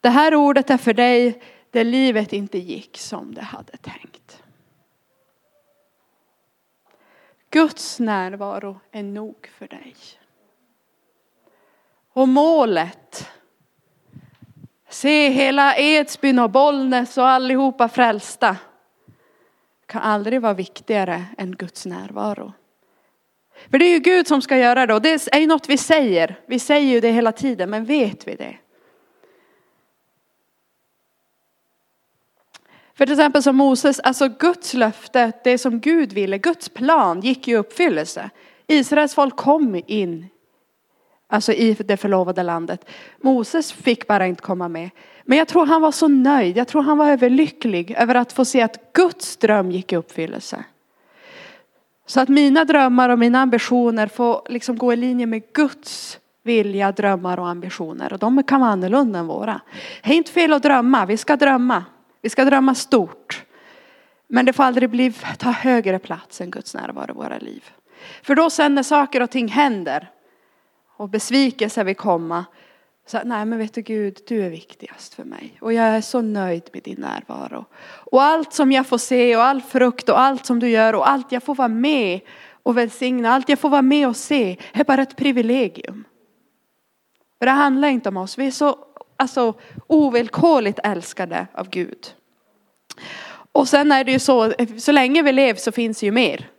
Det 0.00 0.08
här 0.08 0.34
ordet 0.34 0.70
är 0.70 0.76
för 0.76 0.92
dig 0.92 1.42
där 1.70 1.84
livet 1.84 2.32
inte 2.32 2.58
gick 2.58 2.98
som 2.98 3.34
det 3.34 3.42
hade 3.42 3.76
tänkt. 3.76 4.27
Guds 7.50 8.00
närvaro 8.00 8.80
är 8.92 9.02
nog 9.02 9.48
för 9.58 9.68
dig. 9.68 9.94
Och 12.12 12.28
målet, 12.28 13.28
se 14.88 15.28
hela 15.28 15.76
Edsbyn 15.76 16.38
och 16.38 16.50
Bollnäs 16.50 17.18
och 17.18 17.28
allihopa 17.28 17.88
frälsta. 17.88 18.56
Kan 19.86 20.02
aldrig 20.02 20.40
vara 20.40 20.54
viktigare 20.54 21.24
än 21.38 21.56
Guds 21.56 21.86
närvaro. 21.86 22.52
För 23.70 23.78
det 23.78 23.84
är 23.84 23.92
ju 23.92 23.98
Gud 23.98 24.26
som 24.26 24.42
ska 24.42 24.56
göra 24.56 24.86
det 24.86 24.94
och 24.94 25.02
det 25.02 25.28
är 25.32 25.38
ju 25.38 25.46
något 25.46 25.68
vi 25.68 25.78
säger. 25.78 26.40
Vi 26.46 26.58
säger 26.58 26.94
ju 26.94 27.00
det 27.00 27.10
hela 27.10 27.32
tiden, 27.32 27.70
men 27.70 27.84
vet 27.84 28.28
vi 28.28 28.34
det? 28.34 28.56
För 32.98 33.06
till 33.06 33.14
exempel 33.14 33.42
som 33.42 33.56
Moses, 33.56 34.00
alltså 34.00 34.28
Guds 34.28 34.74
löfte, 34.74 35.32
det 35.44 35.58
som 35.58 35.80
Gud 35.80 36.12
ville, 36.12 36.38
Guds 36.38 36.68
plan 36.68 37.20
gick 37.20 37.48
i 37.48 37.56
uppfyllelse. 37.56 38.30
Israels 38.66 39.14
folk 39.14 39.36
kom 39.36 39.82
in, 39.86 40.26
alltså 41.28 41.52
i 41.52 41.74
det 41.74 41.96
förlovade 41.96 42.42
landet. 42.42 42.88
Moses 43.20 43.72
fick 43.72 44.06
bara 44.06 44.26
inte 44.26 44.42
komma 44.42 44.68
med. 44.68 44.90
Men 45.24 45.38
jag 45.38 45.48
tror 45.48 45.66
han 45.66 45.82
var 45.82 45.92
så 45.92 46.08
nöjd, 46.08 46.56
jag 46.56 46.68
tror 46.68 46.82
han 46.82 46.98
var 46.98 47.10
överlycklig 47.10 47.90
över 47.98 48.14
att 48.14 48.32
få 48.32 48.44
se 48.44 48.62
att 48.62 48.92
Guds 48.92 49.36
dröm 49.36 49.70
gick 49.70 49.92
i 49.92 49.96
uppfyllelse. 49.96 50.64
Så 52.06 52.20
att 52.20 52.28
mina 52.28 52.64
drömmar 52.64 53.08
och 53.08 53.18
mina 53.18 53.40
ambitioner 53.40 54.06
får 54.06 54.42
liksom 54.48 54.78
gå 54.78 54.92
i 54.92 54.96
linje 54.96 55.26
med 55.26 55.52
Guds 55.52 56.18
vilja, 56.42 56.92
drömmar 56.92 57.38
och 57.38 57.48
ambitioner. 57.48 58.12
Och 58.12 58.18
de 58.18 58.42
kan 58.42 58.60
vara 58.60 58.70
annorlunda 58.70 59.18
än 59.18 59.26
våra. 59.26 59.60
Det 60.02 60.10
är 60.10 60.16
inte 60.16 60.32
fel 60.32 60.52
att 60.52 60.62
drömma, 60.62 61.06
vi 61.06 61.16
ska 61.16 61.36
drömma. 61.36 61.84
Vi 62.22 62.30
ska 62.30 62.44
drömma 62.44 62.74
stort. 62.74 63.44
Men 64.28 64.44
det 64.44 64.52
får 64.52 64.64
aldrig 64.64 64.90
bli, 64.90 65.12
ta 65.38 65.50
högre 65.50 65.98
plats 65.98 66.40
än 66.40 66.50
Guds 66.50 66.74
närvaro 66.74 67.10
i 67.10 67.14
våra 67.14 67.38
liv. 67.38 67.64
För 68.22 68.34
då 68.34 68.50
sen 68.50 68.74
när 68.74 68.82
saker 68.82 69.22
och 69.22 69.30
ting 69.30 69.48
händer 69.48 70.10
och 70.96 71.08
besvikelse 71.08 71.84
vill 71.84 71.96
komma. 71.96 72.44
Så 73.06 73.20
nej 73.24 73.44
men 73.44 73.58
vet 73.58 73.74
du 73.74 73.82
Gud, 73.82 74.18
du 74.28 74.42
är 74.44 74.50
viktigast 74.50 75.14
för 75.14 75.24
mig. 75.24 75.58
Och 75.60 75.72
jag 75.72 75.84
är 75.84 76.00
så 76.00 76.20
nöjd 76.20 76.70
med 76.72 76.82
din 76.82 77.00
närvaro. 77.00 77.64
Och 77.82 78.22
allt 78.22 78.52
som 78.52 78.72
jag 78.72 78.86
får 78.86 78.98
se 78.98 79.36
och 79.36 79.42
all 79.42 79.62
frukt 79.62 80.08
och 80.08 80.20
allt 80.20 80.46
som 80.46 80.58
du 80.58 80.68
gör 80.68 80.94
och 80.94 81.08
allt 81.08 81.32
jag 81.32 81.42
får 81.42 81.54
vara 81.54 81.68
med 81.68 82.20
och 82.62 82.78
välsigna, 82.78 83.30
allt 83.30 83.48
jag 83.48 83.58
får 83.58 83.68
vara 83.68 83.82
med 83.82 84.08
och 84.08 84.16
se 84.16 84.56
är 84.72 84.84
bara 84.84 85.02
ett 85.02 85.16
privilegium. 85.16 86.04
För 87.38 87.46
det 87.46 87.52
handlar 87.52 87.88
inte 87.88 88.08
om 88.08 88.16
oss, 88.16 88.38
vi 88.38 88.46
är 88.46 88.50
så 88.50 88.78
alltså, 89.18 89.54
ovillkorligt 89.86 90.78
älskade 90.84 91.46
av 91.54 91.68
Gud. 91.68 92.14
Och 93.52 93.68
sen 93.68 93.92
är 93.92 94.04
det 94.04 94.12
ju 94.12 94.18
så, 94.18 94.52
så 94.78 94.92
länge 94.92 95.22
vi 95.22 95.32
lever 95.32 95.60
så 95.60 95.72
finns 95.72 96.00
det 96.00 96.06
ju 96.06 96.12
mer. 96.12 96.50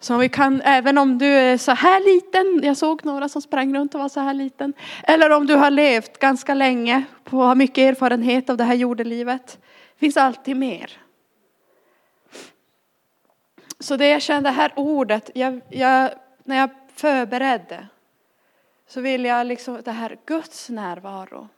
Så 0.00 0.16
vi 0.16 0.28
kan, 0.28 0.60
även 0.64 0.98
om 0.98 1.18
du 1.18 1.26
är 1.26 1.58
så 1.58 1.72
här 1.72 2.00
liten, 2.14 2.60
jag 2.62 2.76
såg 2.76 3.04
några 3.04 3.28
som 3.28 3.42
sprang 3.42 3.74
runt 3.74 3.94
och 3.94 4.00
var 4.00 4.08
så 4.08 4.20
här 4.20 4.34
liten. 4.34 4.72
Eller 5.02 5.30
om 5.30 5.46
du 5.46 5.54
har 5.54 5.70
levt 5.70 6.18
ganska 6.18 6.54
länge 6.54 7.04
och 7.30 7.38
har 7.38 7.54
mycket 7.54 7.78
erfarenhet 7.78 8.50
av 8.50 8.56
det 8.56 8.64
här 8.64 8.74
jordelivet. 8.74 9.58
finns 9.96 10.16
alltid 10.16 10.56
mer. 10.56 10.90
Så 13.80 13.96
det 13.96 14.08
jag 14.08 14.22
kände, 14.22 14.48
det 14.48 14.54
här 14.54 14.72
ordet, 14.76 15.30
jag, 15.34 15.60
jag, 15.68 16.10
när 16.44 16.56
jag 16.56 16.70
förberedde 16.94 17.86
så 18.86 19.00
vill 19.00 19.24
jag 19.24 19.46
liksom 19.46 19.82
det 19.84 19.92
här 19.92 20.18
Guds 20.26 20.70
närvaro. 20.70 21.48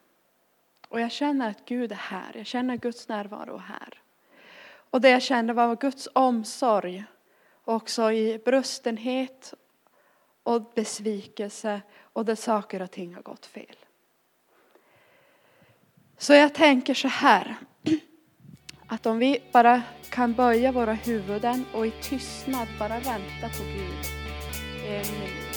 Och 0.88 1.00
jag 1.00 1.12
känner 1.12 1.50
att 1.50 1.64
Gud 1.64 1.92
är 1.92 1.96
här. 1.96 2.32
Jag 2.34 2.46
känner 2.46 2.76
Guds 2.76 3.08
närvaro 3.08 3.56
här. 3.56 4.02
Och 4.90 5.00
det 5.00 5.10
jag 5.10 5.22
kände 5.22 5.52
var 5.52 5.76
Guds 5.76 6.08
omsorg. 6.12 7.04
Också 7.64 8.12
i 8.12 8.38
brustenhet 8.44 9.54
och 10.42 10.62
besvikelse 10.74 11.80
och 12.00 12.24
där 12.24 12.34
saker 12.34 12.82
och 12.82 12.90
ting 12.90 13.14
har 13.14 13.22
gått 13.22 13.46
fel. 13.46 13.76
Så 16.18 16.32
jag 16.32 16.54
tänker 16.54 16.94
så 16.94 17.08
här. 17.08 17.56
Att 18.86 19.06
om 19.06 19.18
vi 19.18 19.42
bara 19.52 19.82
kan 20.10 20.34
böja 20.34 20.72
våra 20.72 20.92
huvuden 20.92 21.64
och 21.74 21.86
i 21.86 21.90
tystnad 21.90 22.68
bara 22.78 23.00
vänta 23.00 23.48
på 23.58 23.64
Gud 23.64 24.06
en 24.86 25.20
minut 25.20 25.47